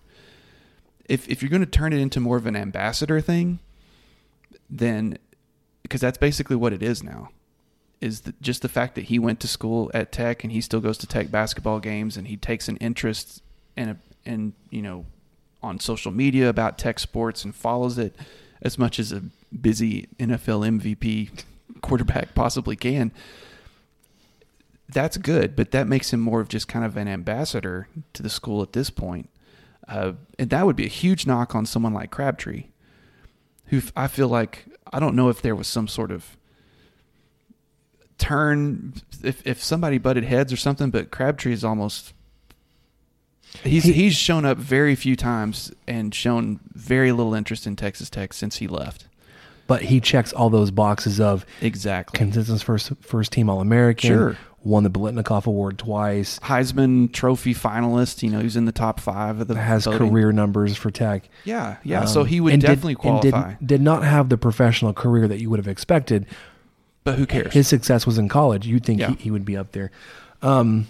[1.09, 3.59] If if you're going to turn it into more of an ambassador thing,
[4.69, 5.17] then
[5.81, 7.29] because that's basically what it is now
[7.99, 10.79] is the, just the fact that he went to school at Tech and he still
[10.79, 13.41] goes to Tech basketball games and he takes an interest
[13.75, 15.05] in a and you know
[15.61, 18.15] on social media about Tech sports and follows it
[18.61, 19.23] as much as a
[19.59, 21.43] busy NFL MVP
[21.81, 23.11] quarterback possibly can.
[24.93, 28.29] That's good, but that makes him more of just kind of an ambassador to the
[28.29, 29.29] school at this point.
[29.87, 32.65] Uh, and that would be a huge knock on someone like Crabtree,
[33.65, 36.37] who I feel like I don't know if there was some sort of
[38.17, 42.13] turn if if somebody butted heads or something, but Crabtree is almost
[43.63, 48.09] he's He- he's shown up very few times and shown very little interest in Texas
[48.09, 49.07] Tech since he left.
[49.65, 52.17] But he checks all those boxes of Exactly.
[52.17, 54.09] consistent first first team All American.
[54.09, 54.37] Sure.
[54.63, 56.39] Won the Biletnikoff Award twice.
[56.39, 60.09] Heisman Trophy finalist, you know, he's in the top five of the Has voting.
[60.09, 61.27] career numbers for Tech.
[61.43, 62.05] Yeah, yeah.
[62.05, 63.55] so Um, he would did- definitely and did- qualify.
[63.65, 66.25] did not have the professional career that you would have expected.
[67.03, 67.51] but who cares?
[67.53, 68.65] His success was in college.
[68.65, 69.09] You'd think Yeah.
[69.09, 69.91] he, he would be up there.
[70.41, 70.87] Um,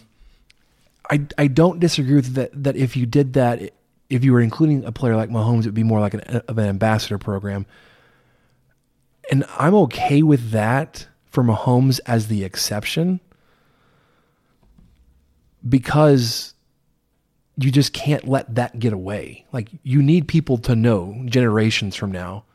[1.10, 2.52] I I don't disagree with that.
[2.64, 3.72] That if you did that,
[4.12, 6.58] if you were including a player like Mahomes, it would be more like an of
[6.60, 7.66] an ambassador program.
[9.32, 13.20] And I'm okay with that for Mahomes as the exception
[15.68, 16.54] because
[17.58, 19.46] you just can't let that get away.
[19.52, 22.46] Like you need people to know generations from now.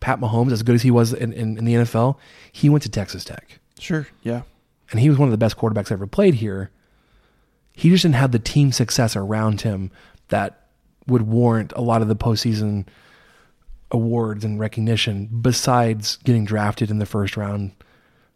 [0.00, 2.16] Pat Mahomes, as good as he was in, in, in the NFL,
[2.52, 3.58] he went to Texas Tech.
[3.78, 4.42] sure, yeah.
[4.90, 6.70] And he was one of the best quarterbacks ever played here.
[7.72, 9.90] He just didn't have the team success around him
[10.28, 10.68] that
[11.06, 12.86] would warrant a lot of the postseason
[13.90, 17.72] awards and recognition besides getting drafted in the first round,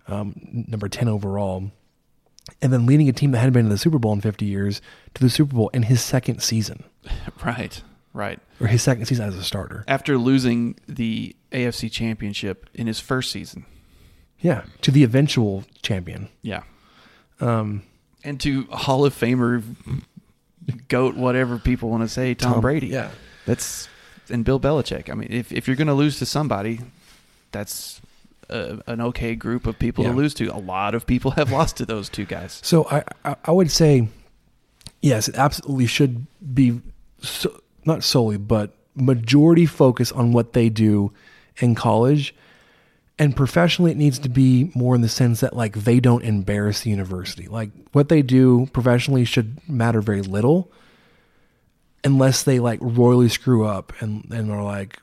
[0.06, 1.70] um, number 10 overall,
[2.62, 4.80] and then leading a team that hadn't been to the Super Bowl in 50 years
[5.14, 6.84] to the Super Bowl in his second season,
[7.44, 7.82] Right,
[8.12, 8.38] right.
[8.60, 9.84] or his second season as a starter.
[9.88, 13.64] After losing the AFC Championship in his first season.
[14.40, 16.28] Yeah, to the eventual champion.
[16.42, 16.62] Yeah.
[17.40, 17.82] Um,
[18.22, 19.62] and to Hall of Famer,
[20.88, 22.88] goat, whatever people want to say, Tom, Tom- Brady.
[22.88, 23.10] yeah.
[23.46, 23.88] that's
[24.30, 25.10] and Bill Belichick.
[25.10, 26.80] I mean, if if you're going to lose to somebody,
[27.52, 28.00] that's
[28.50, 30.10] a, an okay group of people Yeah.
[30.12, 30.46] to lose to.
[30.54, 32.60] A lot of people have lost to those two guys.
[32.64, 34.08] So I, I, I would say,
[35.02, 36.80] yes, it absolutely should be
[37.20, 41.12] so, not solely, but majority focus on what they do
[41.58, 42.34] in college,
[43.18, 46.82] And professionally, it needs to be more in the sense that like they don't embarrass
[46.82, 47.48] the university.
[47.48, 50.70] Like what they do professionally should matter very little,
[52.04, 55.00] unless they like royally screw up and and are like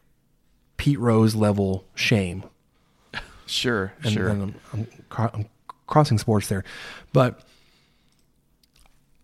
[0.77, 2.43] Pete Rose level shame.
[3.47, 4.29] Sure, And, sure.
[4.29, 5.45] and I'm, I'm, cro- I'm
[5.87, 6.63] crossing sports there,
[7.13, 7.41] but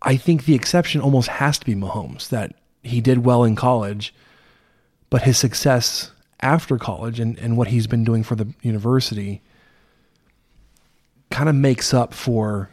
[0.01, 2.29] I think the exception almost has to be Mahomes.
[2.29, 2.53] That
[2.83, 4.13] he did well in college,
[5.09, 9.41] but his success after college and, and what he's been doing for the university
[11.29, 12.69] kind of makes up for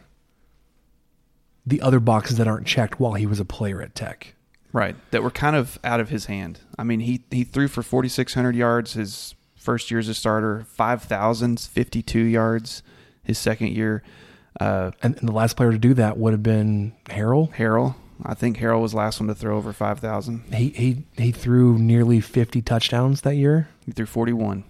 [1.67, 4.35] the other boxes that aren't checked while he was a player at Tech.
[4.73, 6.61] Right, that were kind of out of his hand.
[6.79, 12.21] I mean, he he threw for 4600 yards his first year as a starter, 5052
[12.21, 12.83] yards
[13.23, 14.03] his second year.
[14.61, 17.53] Uh, And, and the last player to do that would have been Harrell.
[17.55, 17.95] Harrell,
[18.25, 20.55] I think Harrell was last one to throw over 5000.
[20.55, 23.69] He he he threw nearly 50 touchdowns that year.
[23.87, 24.65] He threw 41.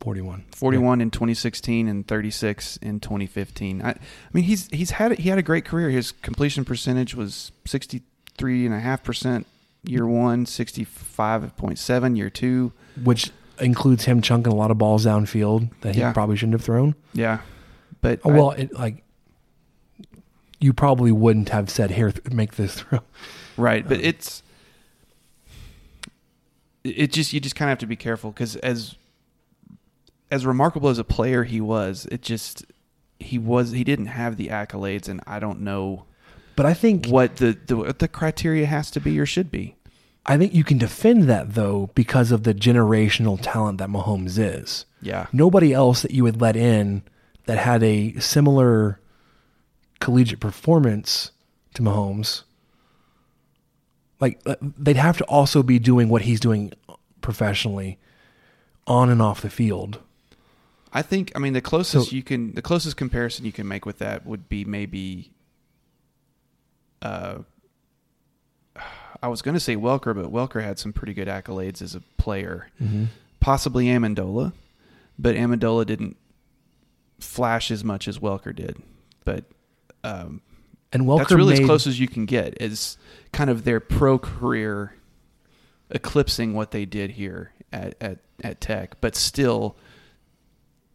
[0.00, 0.44] 41.
[0.52, 3.82] 41 in 2016 and 36 in 2015.
[3.82, 3.96] I, I
[4.32, 5.90] mean, he's he's had he had a great career.
[5.90, 9.44] His completion percentage was 63.5%
[9.84, 12.72] year 1, 65.7 year 2.
[13.04, 13.30] Which
[13.60, 16.12] includes him chunking a lot of balls downfield that he Yeah.
[16.12, 16.94] probably shouldn't have thrown.
[17.12, 17.40] Yeah.
[18.00, 19.02] But Oh, I- well, it, like
[20.58, 23.00] you probably wouldn't have said here make this throw.
[23.56, 24.42] Right, but um, it's
[26.84, 28.94] it just you just kind of have to be careful because as
[30.30, 32.64] as remarkable as a player he was, it just
[33.18, 36.04] he was he didn't have the accolades, and I don't know
[36.56, 39.76] But I think what the the, what the criteria has to be or should be.
[40.26, 44.84] I think you can defend that though because of the generational talent that Mahomes is.
[45.02, 45.26] Yeah.
[45.32, 47.02] Nobody else that you would let in
[47.46, 49.00] that had a similar
[49.98, 51.30] collegiate performance
[51.74, 52.42] to Mahomes
[54.20, 56.72] like uh, they'd have to also be doing what he's doing
[57.22, 57.98] professionally
[58.86, 59.98] on and off the field.
[60.92, 63.86] I think I mean the closest So- you can the closest comparison you can make
[63.86, 65.30] with that would be maybe
[67.02, 67.38] uh
[69.22, 72.00] I was going to say Welker, but Welker had some pretty good accolades as a
[72.16, 72.68] player.
[72.80, 73.08] Mhm.
[73.40, 74.52] Possibly Amendola,
[75.18, 76.16] but Amendola didn't
[77.18, 78.76] flash as much as Welker did.
[79.24, 79.44] But
[80.02, 80.40] um,
[80.92, 82.96] And Welker that's really made- as close as you can get is
[83.32, 84.94] kind of their pro career
[85.90, 89.76] eclipsing what they did here at, at, at Tech, but still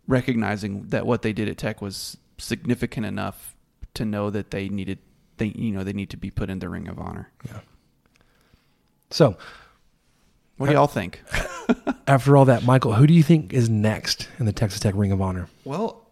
[0.08, 3.56] recognizing that what they did at Tech was significant enough
[3.94, 5.00] to know that they needed
[5.38, 7.30] they you know they need to be put in the ring of honor.
[7.46, 7.60] Yeah.
[9.16, 9.38] So,
[10.58, 11.22] What do y'all think?
[12.08, 15.14] after all that, Michael, who do you think is next in the Texas Tech Ring
[15.14, 15.48] of Honor?
[15.64, 16.06] Well,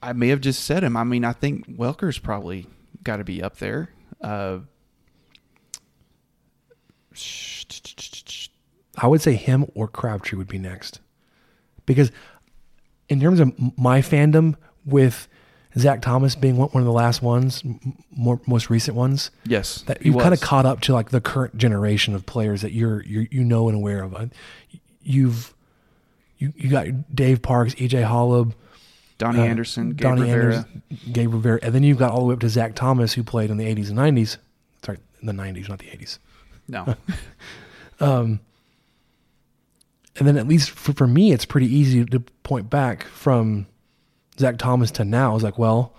[0.00, 0.96] I may have just said him.
[0.96, 2.68] I mean, I think Welker's probably
[3.02, 3.90] got to be up there.
[4.20, 4.60] Uh,
[8.96, 11.00] I would say him or Crabtree would be next.
[11.84, 12.12] Because
[13.08, 15.26] in terms of my fandom with
[15.78, 17.62] Zach Thomas being one one of the last ones,
[18.10, 21.56] more most recent ones, Yes, that you've kind of caught up to like the current
[21.58, 24.14] generation of players that you're you you know and aware of.
[24.14, 24.26] Uh,
[25.02, 25.54] You've
[26.38, 28.54] you you got Dave Parks, EJ Holub,
[29.18, 30.66] Donny Anderson, Gabe Rivera.
[31.12, 33.50] Gabe Rivera, and then you've got all the way up to Zach Thomas, who played
[33.50, 34.38] in the '80s and '90s.
[34.84, 36.18] Sorry, in the '90s, not the '80s.
[36.68, 36.96] No.
[38.00, 38.40] um,
[40.18, 43.66] and then at least for, for me, it's pretty easy to point back from
[44.38, 45.36] Zach Thomas to now.
[45.36, 45.92] is like, well,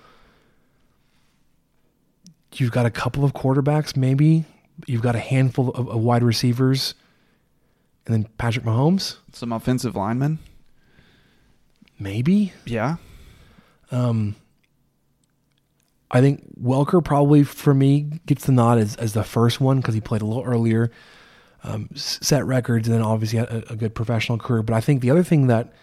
[2.53, 4.45] you've got a couple of quarterbacks, maybe
[4.85, 6.93] you've got a handful of, of wide receivers,
[8.05, 10.39] and then Patrick Mahomes, Some offensive linemen.
[11.99, 12.53] maybe.
[12.65, 12.97] Yeah.
[13.91, 14.35] Um,
[16.09, 19.93] I think Welker probably for me gets the nod as, as the first one because
[19.93, 20.89] he played a little earlier,
[21.63, 24.63] um, set records, and then obviously had a, a good professional career.
[24.63, 25.73] But I think the other thing that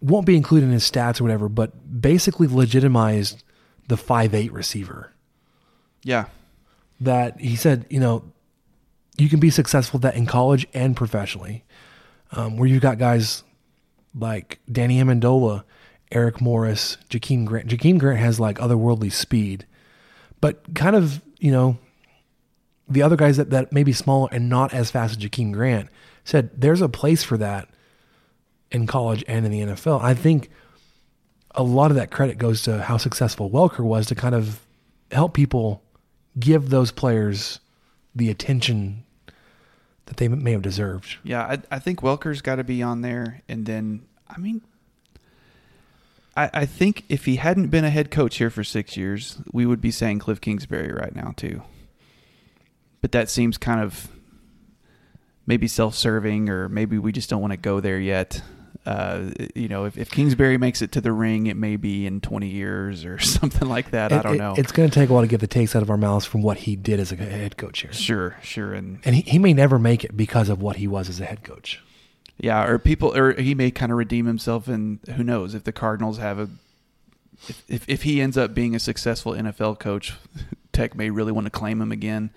[0.00, 3.42] won't be included in his stats or whatever, but basically legitimized
[3.88, 5.12] the five eight receiver.
[6.02, 6.26] Yeah.
[7.00, 8.24] That he said, you know,
[9.16, 11.64] you can be successful that in college and professionally,
[12.32, 13.44] um, where you've got guys
[14.18, 15.64] like Danny Amendola,
[16.10, 17.68] Eric Morris, Jakeem Grant.
[17.68, 19.66] Jakeem Grant has like otherworldly speed,
[20.40, 21.78] but kind of, you know,
[22.88, 25.88] the other guys that, that may be smaller and not as fast as Jakeem Grant
[26.24, 27.68] said there's a place for that
[28.72, 30.02] in college and in the NFL.
[30.02, 30.50] I think
[31.54, 34.60] a lot of that credit goes to how successful Welker was to kind of
[35.12, 35.82] help people
[36.38, 37.60] give those players
[38.14, 39.04] the attention
[40.06, 41.18] that they may have deserved.
[41.22, 44.62] Yeah, I, I think Welker's got to be on there, and then I mean,
[46.36, 49.66] I, I think if he hadn't been a head coach here for six years, we
[49.66, 51.62] would be saying Kliff Kingsbury right now too.
[53.00, 54.08] But that seems kind of
[55.46, 58.42] maybe self-serving, or maybe we just don't want to go there yet.
[58.84, 62.20] Uh, you know, if, if Kingsbury makes it to the ring, it may be in
[62.20, 64.12] 20 years or something like that.
[64.12, 64.54] I don't it- know.
[64.56, 66.42] It's going to take a while to get the taste out of our mouths from
[66.42, 67.92] what he did as a head coach here.
[67.92, 71.08] sure, sure, and And he, he may never make it because of what he was
[71.08, 71.80] as a head coach.
[72.38, 75.70] Yeah, or people, or he may kind of redeem himself, and who knows if the
[75.72, 76.48] Cardinals have a,
[77.48, 80.14] if if, if he ends up being a successful NFL coach,
[80.72, 82.30] Tech may really want to claim him again.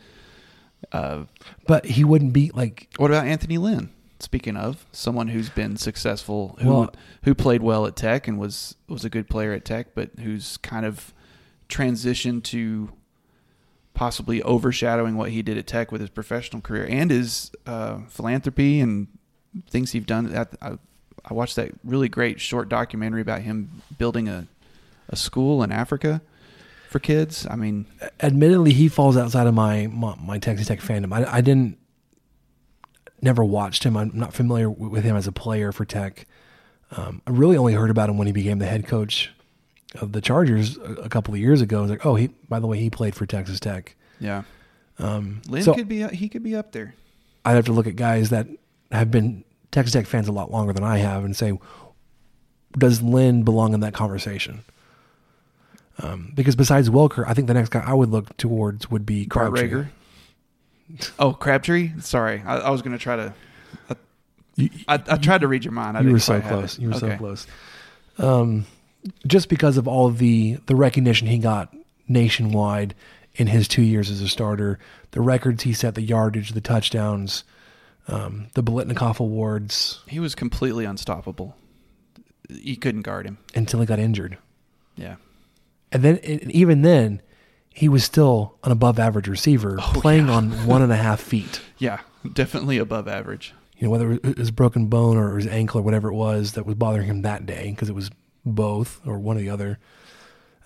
[0.92, 1.24] Uh,
[1.66, 3.90] But he wouldn't be like what about Anthony Lynn?
[4.20, 8.76] Speaking of someone who's been successful, who Well- who played well at Tech and was
[8.88, 11.14] was a good player at Tech, but who's kind of
[11.68, 12.90] transitioned to
[13.94, 18.80] possibly overshadowing what he did at Tech with his professional career and his uh, philanthropy
[18.80, 19.08] and
[19.70, 20.34] things he's done.
[20.34, 20.78] At, I,
[21.24, 24.48] I watched that really great short documentary about him building a
[25.10, 26.22] a school in Africa
[26.90, 27.46] for kids.
[27.50, 27.86] I mean,
[28.22, 31.14] admittedly he falls outside of my my, my Texas Tech fandom.
[31.14, 31.78] I, I didn't
[33.26, 33.98] never watched him.
[33.98, 36.26] I'm not familiar with him as a player for Tech.
[36.92, 39.32] Um, I really only heard about him when he became the head coach
[40.00, 41.80] of the Chargers a, a couple of years ago.
[41.80, 43.96] I was like, oh, he by the way, he played for Texas Tech.
[44.20, 44.44] yeah,
[45.00, 46.96] Um, Lynn so could be he could be up there.
[47.44, 48.48] I'd have to look at guys that
[48.92, 51.58] have been Texas Tech fans a lot longer than I have and say,
[52.78, 54.64] does Lynn belong in that conversation?
[56.00, 59.26] Um, because besides Welker, I think the next guy I would look towards would be
[59.26, 59.86] Crabtree.
[61.20, 61.94] Oh, Crabtree.
[62.00, 63.34] Sorry, I, I was going to try to.
[63.90, 63.96] I,
[64.88, 65.98] I, I tried to read your mind.
[65.98, 66.80] I you were so close.
[66.80, 67.10] You were Okay.
[67.12, 67.48] so close.
[68.18, 68.66] Um,
[69.28, 71.76] just because of all of the the recognition he got
[72.08, 72.96] nationwide
[73.36, 74.80] in his two years as a starter,
[75.12, 77.44] the records he set, the yardage, the touchdowns,
[78.08, 81.56] um, the Biletnikoff awards, He was completely unstoppable.
[82.48, 83.40] You couldn't guard him.
[83.56, 84.38] until he got injured,
[84.96, 85.16] Yeah.
[85.92, 87.22] and then and even then,
[87.76, 91.62] he was still an above average receiver, Oh, playing on one and a half feet.
[91.78, 92.00] Yeah,
[92.32, 93.54] definitely above average.
[93.78, 96.66] You know, whether it was broken bone or his ankle or whatever it was that
[96.66, 98.10] was bothering him that day, because it was
[98.46, 99.78] both or one or the other.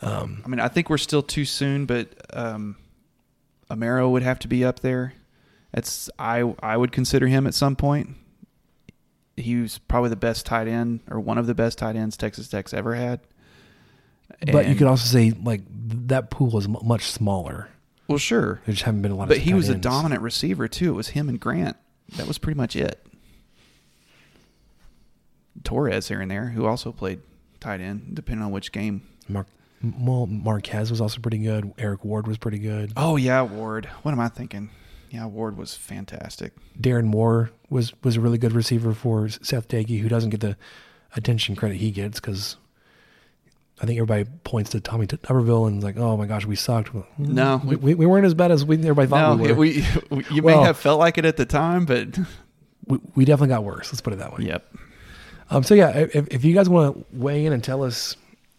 [0.04, 2.76] Um, I mean, I think we're still too soon, but um,
[3.72, 5.14] Amaro would have to be up there.
[5.74, 8.16] That's I I would consider him at some point.
[9.36, 12.48] He was probably the best tight end or one of the best tight ends Texas
[12.50, 13.20] Tech's ever had.
[14.52, 15.62] But you could also say like
[16.08, 17.70] that pool is m- much smaller.
[18.08, 19.28] well, sure, There just haven't been a lot.
[19.28, 20.90] but he was a dominant receiver too.
[20.90, 21.78] It was him and Grant.
[22.18, 23.06] That was pretty much it.
[25.64, 27.20] Torres here and there, who also played
[27.60, 29.02] tight end, depending on which game.
[29.28, 29.48] Mark,
[29.84, 31.74] well, Marquez was also pretty good.
[31.78, 32.94] Eric Ward was pretty good.
[32.96, 33.86] Oh yeah, Ward.
[34.04, 34.70] What am I thinking?
[35.10, 36.54] Yeah, Ward was fantastic.
[36.80, 40.56] Darrin Moore was was a really good receiver for Seth Doege, who doesn't get the
[41.16, 42.56] attention credit he gets because
[43.82, 46.92] I think everybody points to Tommy Tuberville and is like, "Oh my gosh, we sucked."
[46.94, 49.56] Mm, No, we, we, we weren't as bad as we everybody thought No, we were.
[49.58, 52.18] we, we you Well- may have felt like it at the time, but
[52.88, 53.92] we, we definitely got worse.
[53.92, 54.46] Let's put it that way.
[54.46, 54.70] yep.
[55.50, 58.16] Um, so yeah, if, if you guys want to weigh in and tell us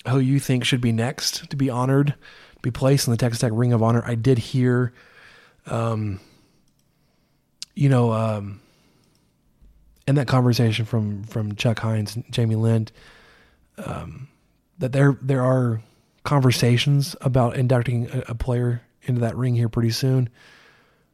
[0.08, 2.14] who you think should be next to be honored,
[2.62, 4.92] be placed in the Texas Tech Ring of Honor, I did hear,
[5.66, 6.18] um,
[7.76, 8.60] you know, um,
[10.08, 12.90] in that conversation from from Chuck Hines and Jamie Lind,
[13.78, 14.26] um,
[14.80, 15.80] that there there are
[16.24, 20.28] conversations about inducting a, a player into that ring here pretty soon,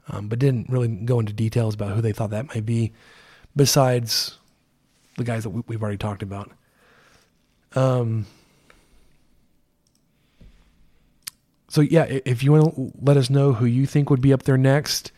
[0.09, 2.93] um, but didn't really go into details about who they thought that might be,
[3.55, 4.39] besides
[5.17, 6.51] the guys that we, we've already talked about.
[7.75, 8.27] Um.
[11.69, 14.45] So yeah, if you want to let us know who you think would be up
[14.45, 15.13] there next,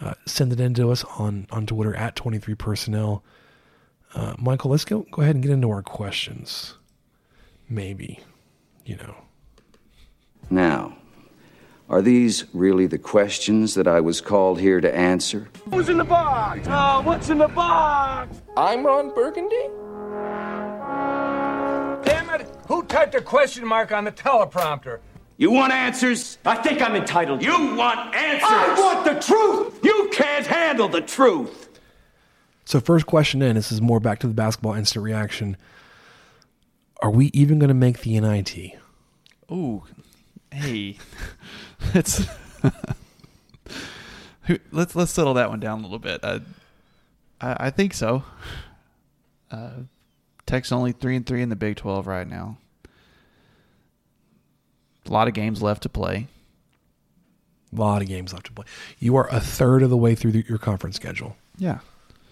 [0.00, 3.24] uh, send it in to us on on Twitter at twenty three personnel.
[4.14, 6.74] Uh, Michael, let's go go ahead and get into our questions.
[7.68, 8.20] Maybe,
[8.84, 9.14] you know.
[10.50, 10.96] Now,
[11.88, 15.48] are these really the questions that I was called here to answer?
[15.70, 16.66] Who's in the box?
[16.70, 18.42] Oh, what's in the box?
[18.56, 19.68] I'm Ron Burgundy.
[22.04, 22.46] Damn it!
[22.68, 25.00] Who typed a question mark on the teleprompter?
[25.36, 26.38] You want answers?
[26.44, 27.42] I think I'm entitled.
[27.42, 28.48] You want answers?
[28.48, 29.80] I want the truth.
[29.82, 31.68] You can't handle the truth.
[32.64, 35.56] So first question in, this is more back to the basketball instant reaction.
[37.02, 38.78] Are we even going to make the NIT?
[39.50, 39.84] Oh,
[40.50, 40.96] hey,
[41.94, 42.26] let's
[44.72, 46.20] let's let's settle that one down a little bit.
[46.22, 46.40] Uh,
[47.40, 48.24] I, I think so.
[49.50, 49.70] Uh,
[50.46, 52.58] Tech's only three and three in the Big Twelve right now.
[55.06, 56.28] A lot of games left to play.
[57.76, 58.64] A lot of games left to play.
[58.98, 61.36] You are a third of the way through the, your conference schedule.
[61.58, 61.80] Yeah.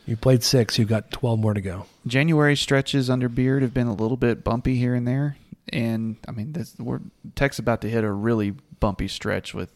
[0.07, 0.79] You played six.
[0.79, 1.87] You've got twelve more to go.
[2.07, 5.37] January stretches under Beard have been a little bit bumpy here and there,
[5.69, 7.01] and I mean, this, we're
[7.37, 9.71] Tech's about to hit a really bumpy stretch with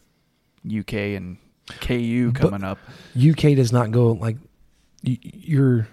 [0.69, 1.37] UK and
[1.81, 2.77] KU But- coming up.
[3.17, 4.37] UK does not go like
[5.03, 5.87] you're.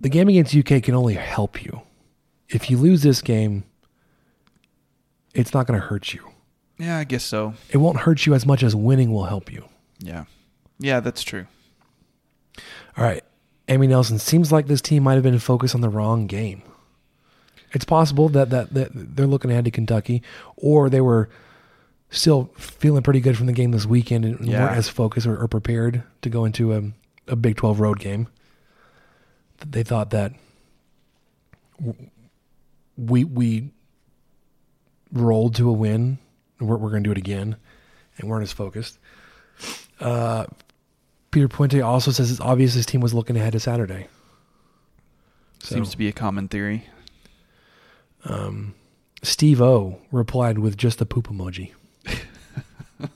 [0.00, 1.80] the game against UK can only help you.
[2.48, 3.64] If you lose this game,
[5.34, 6.20] it's not going to hurt you.
[6.78, 7.54] Yeah, I guess so.
[7.70, 9.64] It won't hurt you as much as winning will help you.
[9.98, 10.24] Yeah.
[10.78, 11.46] Yeah, that's true.
[12.96, 13.22] All right.
[13.68, 16.62] Amy Nelson seems like this team might have been focused on the wrong game.
[17.72, 20.22] It's possible that, that, that they're looking ahead to Kentucky,
[20.56, 21.28] or they were
[22.10, 24.64] still feeling pretty good from the game this weekend and Yeah.
[24.66, 26.82] weren't as focused or, or prepared to go into a,
[27.26, 28.28] a Big 12 road game.
[29.66, 30.32] They thought that
[32.96, 33.70] we we
[35.12, 36.18] rolled to a win.
[36.58, 37.56] and We're, we're going to do it again,
[38.18, 38.98] and weren't as focused.
[40.00, 40.46] Uh,
[41.36, 44.06] Peter Puente also says it's obvious his team was looking ahead to Saturday.
[45.62, 46.86] Seems to be a common theory.
[48.24, 48.74] Um,
[49.22, 51.72] Steve O replied with just the poop emoji.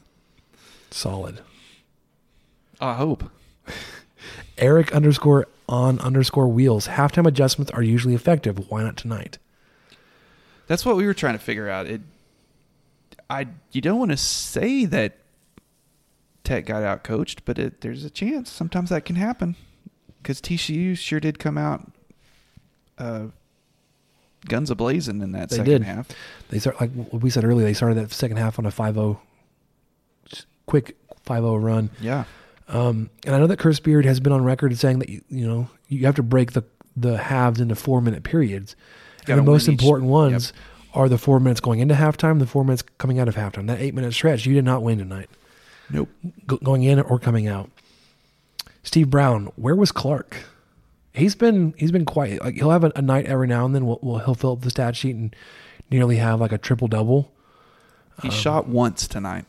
[0.91, 1.41] Solid.
[2.79, 3.25] I hope.
[4.59, 6.89] Eric underscore on underscore wheels.
[6.89, 8.71] Halftime adjustments are usually effective.
[8.71, 9.39] Why not tonight?
[10.67, 11.87] That's what we were trying to figure out.
[11.87, 12.03] It,
[13.31, 15.17] I, you don't want to say that
[16.51, 18.51] Tech got out coached, but it, there's a chance.
[18.51, 19.55] Sometimes that can happen
[20.21, 21.93] because TCU sure did come out
[22.99, 23.27] uh,
[24.49, 25.83] guns a blazing in that They second did.
[25.85, 26.09] half.
[26.49, 27.65] They start like we said earlier.
[27.65, 29.19] They started that second half on a 5-0,
[30.67, 31.91] quick 5-0 run.
[32.01, 32.25] Yeah.
[32.69, 35.47] Um, and I know that Chris Beard has been on record saying that you, you
[35.47, 36.65] know you have to break the
[36.97, 38.75] the halves into four minute periods,
[39.29, 40.53] and the most each- important ones
[40.95, 43.67] are the four minutes going into halftime, the four minutes coming out of halftime.
[43.69, 45.31] That eight minute stretch, you did not win tonight.
[45.93, 46.09] Nope.
[46.47, 47.71] Go, going in or coming out.
[48.83, 50.37] Steve Brown, where was Clark?
[51.13, 52.43] He's been he's been quiet.
[52.43, 53.87] Like he'll have a, a night every now and then.
[53.87, 55.35] We'll, we'll he'll fill up the stat sheet and
[55.91, 57.33] nearly have like a triple double.
[58.23, 59.45] He Um, shot once tonight.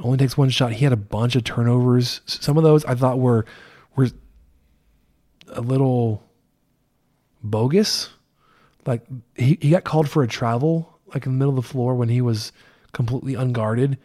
[0.00, 0.72] Only takes one shot.
[0.72, 2.22] He had a bunch of turnovers.
[2.24, 3.44] Some of those I thought were
[3.94, 4.08] were
[5.48, 6.22] a little
[7.42, 8.08] bogus.
[8.86, 9.02] Like
[9.36, 12.08] he, he got called for a travel like in the middle of the floor when
[12.08, 12.52] he was
[12.92, 13.98] completely unguarded.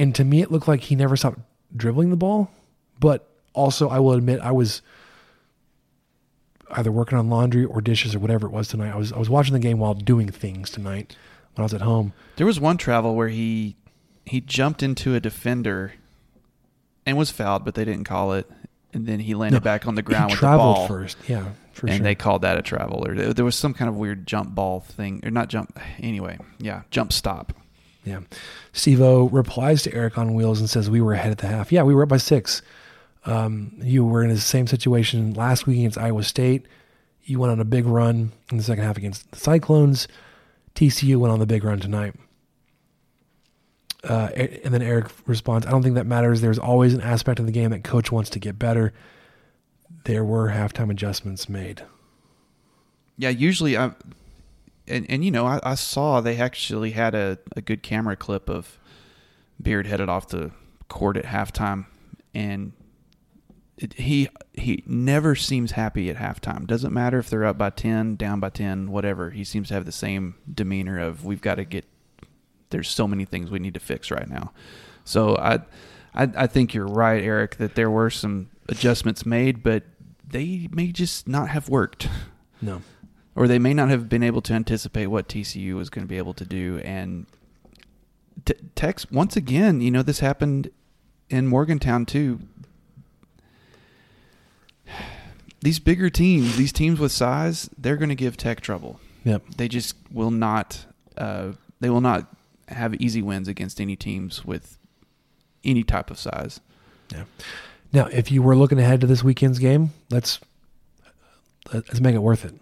[0.00, 1.38] And to me it looked like he never stopped
[1.76, 2.50] dribbling the ball.
[2.98, 4.82] But also I will admit I was
[6.72, 8.92] either working on laundry or dishes or whatever it was tonight.
[8.92, 11.16] I was I was watching the game while doing things tonight
[11.54, 12.12] when I was at home.
[12.36, 13.76] There was one travel where he
[14.24, 15.94] he jumped into a defender
[17.06, 18.48] and was fouled, but they didn't call it.
[18.92, 21.16] And then he landed No, back on the he ground with the ball first.
[21.28, 22.04] Yeah, for and sure.
[22.04, 25.20] they called that a travel, or there was some kind of weird jump ball thing,
[25.24, 25.78] or not jump.
[26.00, 27.52] Anyway, yeah, jump stop.
[28.04, 28.20] Yeah.
[28.72, 31.70] Steve O replies to Eric on Wheels and says, We were ahead at the half.
[31.70, 32.62] Yeah, we were up by six.
[33.26, 36.66] Um, you were in the same situation last week against Iowa State.
[37.24, 40.08] You went on a big run in the second half against the Cyclones.
[40.74, 42.14] TCU went on the big run tonight.
[44.02, 46.40] Uh, and then Eric responds, I don't think that matters.
[46.40, 48.94] There's always an aspect of the game that coach wants to get better.
[50.04, 51.82] There were halftime adjustments made.
[53.18, 53.92] Yeah, usually I,
[54.90, 58.50] and and you know I, I saw they actually had a, a good camera clip
[58.50, 58.78] of
[59.60, 60.50] Beard headed off the
[60.88, 61.86] court at halftime,
[62.34, 62.72] and
[63.76, 66.66] it, he he never seems happy at halftime.
[66.66, 69.30] Doesn't matter if they're up by ten, down by ten, whatever.
[69.30, 71.84] He seems to have the same demeanor of we've got to get.
[72.70, 74.52] There's so many things we need to fix right now.
[75.04, 75.54] So I,
[76.14, 79.84] I I think you're right, Eric, that there were some adjustments made, but
[80.26, 82.08] they may just not have worked.
[82.62, 82.82] No.
[83.36, 86.18] Or they may not have been able to anticipate what TCU was going to be
[86.18, 86.80] able to do.
[86.84, 87.26] And
[88.44, 90.70] t- Tex, once again, you know, this happened
[91.28, 92.40] in Morgantown too.
[95.62, 98.98] These bigger teams, these teams with size, they're going to give Tech trouble.
[99.24, 99.42] Yep.
[99.58, 100.86] They just will not.
[101.18, 102.34] Uh, they will not
[102.68, 104.78] have easy wins against any teams with
[105.62, 106.60] any type of size.
[107.12, 107.24] Yeah.
[107.92, 110.40] Now, if you were looking ahead to this weekend's game, let's
[111.72, 112.54] let's make it worth it.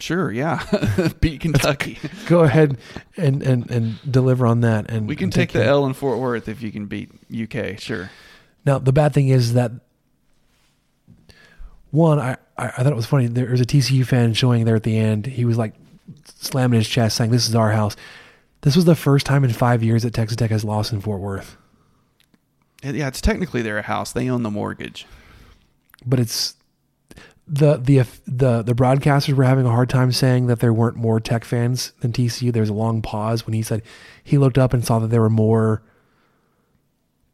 [0.00, 0.62] Sure, yeah,
[1.20, 1.98] beat Kentucky.
[2.26, 2.78] Go ahead
[3.16, 4.90] and, and, and deliver on that.
[4.90, 5.68] And We can and take the care.
[5.68, 7.80] L in Fort Worth if you can beat UK.
[7.80, 8.10] Sure.
[8.64, 9.72] Now, the bad thing is that
[11.90, 13.26] one, I, I, I thought it was funny.
[13.26, 15.26] There was a TCU fan showing there at the end.
[15.26, 15.74] He was like
[16.36, 17.96] slamming his chest, saying, "This is our house."
[18.60, 21.20] This was the first time in five years that Texas Tech has lost in Fort
[21.20, 21.56] Worth.
[22.82, 24.12] Yeah, it's technically their house.
[24.12, 25.06] They own the mortgage.
[26.06, 26.54] but it's
[27.48, 31.18] the the the the broadcasters were having a hard time saying that there weren't more
[31.18, 32.52] Tech fans than TCU.
[32.52, 33.82] There was a long pause when he said
[34.22, 35.82] he looked up and saw that there were more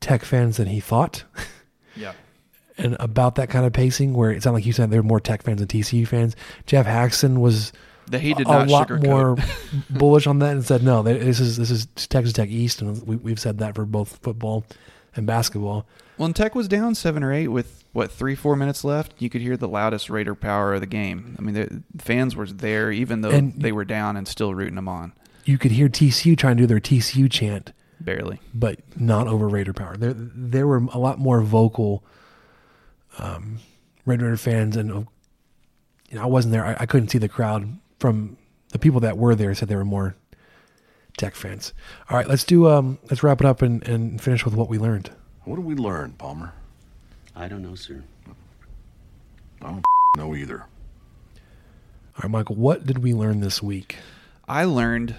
[0.00, 1.24] Tech fans than he thought.
[1.96, 2.12] Yeah.
[2.76, 5.20] and about that kind of pacing, where it sounded like you said there were more
[5.20, 6.34] Tech fans than TCU fans.
[6.66, 7.72] Geoff Haxton was
[8.08, 9.36] That he did a not lot more
[9.90, 13.14] bullish on that and said no, this is this is Texas Tech East, and we,
[13.14, 14.64] we've said that for both football
[15.14, 15.86] and basketball.
[16.16, 19.40] When Tech was down seven or eight with what three four minutes left, you could
[19.40, 21.34] hear the loudest Raider power of the game.
[21.38, 24.74] I mean, the fans were there even though And- they were down and still rooting
[24.74, 25.12] them on.
[25.46, 28.40] You could hear TCU trying to do their TCU chant, Barely.
[28.52, 29.96] but not over Raider power.
[29.96, 32.02] There, there were a lot more vocal
[33.18, 33.58] um,
[34.06, 36.64] Red Raider fans, and you know, I wasn't there.
[36.64, 38.36] I, I couldn't see the crowd from
[38.70, 39.54] the people that were there.
[39.54, 40.16] Said they were more
[41.16, 41.72] Tech fans.
[42.10, 42.68] All right, let's do.
[42.68, 45.10] Um, let's wrap it up and, and finish with what we learned.
[45.44, 46.54] What did we learn, Palmer?
[47.36, 48.02] I don't know, sir.
[49.62, 49.84] I don't
[50.16, 50.60] know either.
[50.60, 53.96] All right, Michael, what did we learn this week?
[54.46, 55.16] I learned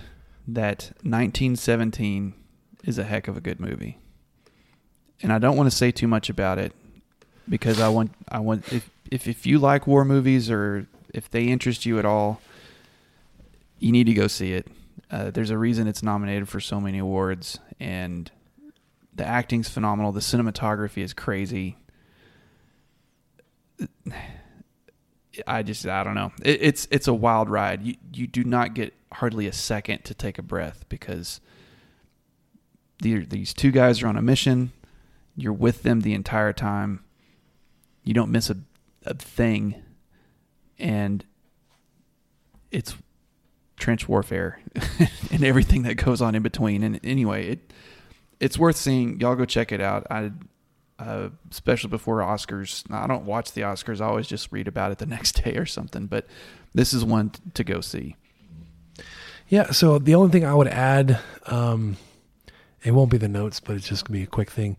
[0.47, 2.33] that 1917
[2.85, 3.97] is a heck of a good movie.
[5.21, 6.73] And I don't want to say too much about it
[7.49, 11.45] because I want I want if if if you like war movies or if they
[11.45, 12.41] interest you at all,
[13.79, 14.67] you need to go see it.
[15.09, 18.31] Uh, there's a reason it's nominated for so many awards, and
[19.13, 20.11] the acting's phenomenal.
[20.11, 21.77] The cinematography is crazy.
[25.47, 26.31] I just I don't know.
[26.43, 27.83] It, it's it's a wild ride.
[27.83, 31.39] You you do not get hardly a second to take a breath because
[33.01, 34.71] the, these two guys are on a mission.
[35.35, 37.03] You're with them the entire time.
[38.03, 38.57] You don't miss a
[39.05, 39.83] a thing,
[40.79, 41.23] and
[42.71, 42.95] it's
[43.77, 44.59] trench warfare
[45.31, 46.81] and everything that goes on in between.
[46.83, 47.73] And anyway, it
[48.39, 49.19] it's worth seeing.
[49.19, 50.07] Y'all go check it out.
[50.09, 50.31] I
[50.99, 52.89] uh, especially before Oscars.
[52.91, 54.01] I don't watch the Oscars.
[54.01, 56.07] I always just read about it the next day or something.
[56.07, 56.27] But
[56.73, 58.15] this is one t- to go see.
[59.47, 59.71] Yeah.
[59.71, 61.97] So the only thing I would add, um,
[62.83, 64.77] it won't be the notes, but it's just gonna be a quick thing.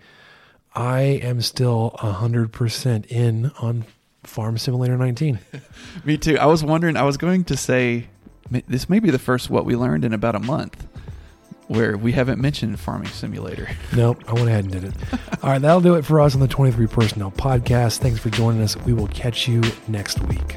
[0.74, 3.86] I am still hundred percent in on
[4.24, 5.38] Farm Simulator 19.
[6.04, 6.38] Me too.
[6.38, 6.96] I was wondering.
[6.96, 8.08] I was going to say
[8.68, 10.86] this may be the first what we learned in about a month,
[11.68, 13.68] where we haven't mentioned Farming Simulator.
[13.94, 14.94] Nope, I went ahead and did it.
[15.42, 17.98] All right, that'll do it for us on the 23 Personnel Podcast.
[17.98, 18.76] Thanks for joining us.
[18.78, 20.56] We will catch you next week.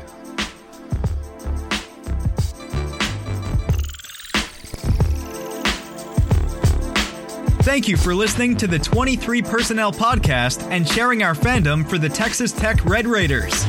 [7.62, 12.10] Thank you for listening to the 23 Personnel Podcast and sharing our fandom for the
[12.10, 13.66] Texas Tech Red Raiders.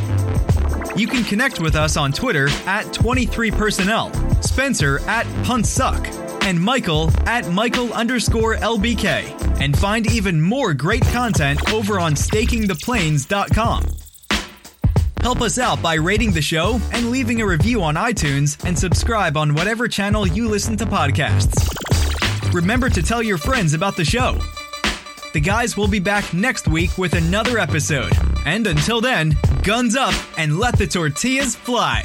[0.96, 4.10] You can connect with us on Twitter at 23 Personnel,
[4.42, 6.06] Spencer at Puntsuck,
[6.42, 9.60] and Michael at Michael underscore LBK.
[9.60, 13.86] And find even more great content over on stakingtheplains.com.
[15.20, 19.36] Help us out by rating the show and leaving a review on iTunes and subscribe
[19.36, 21.68] on whatever channel you listen to podcasts.
[22.54, 24.38] Remember to tell your friends about the show.
[25.32, 28.12] The guys will be back next week with another episode.
[28.46, 32.02] And until then, guns up and let the tortillas fly.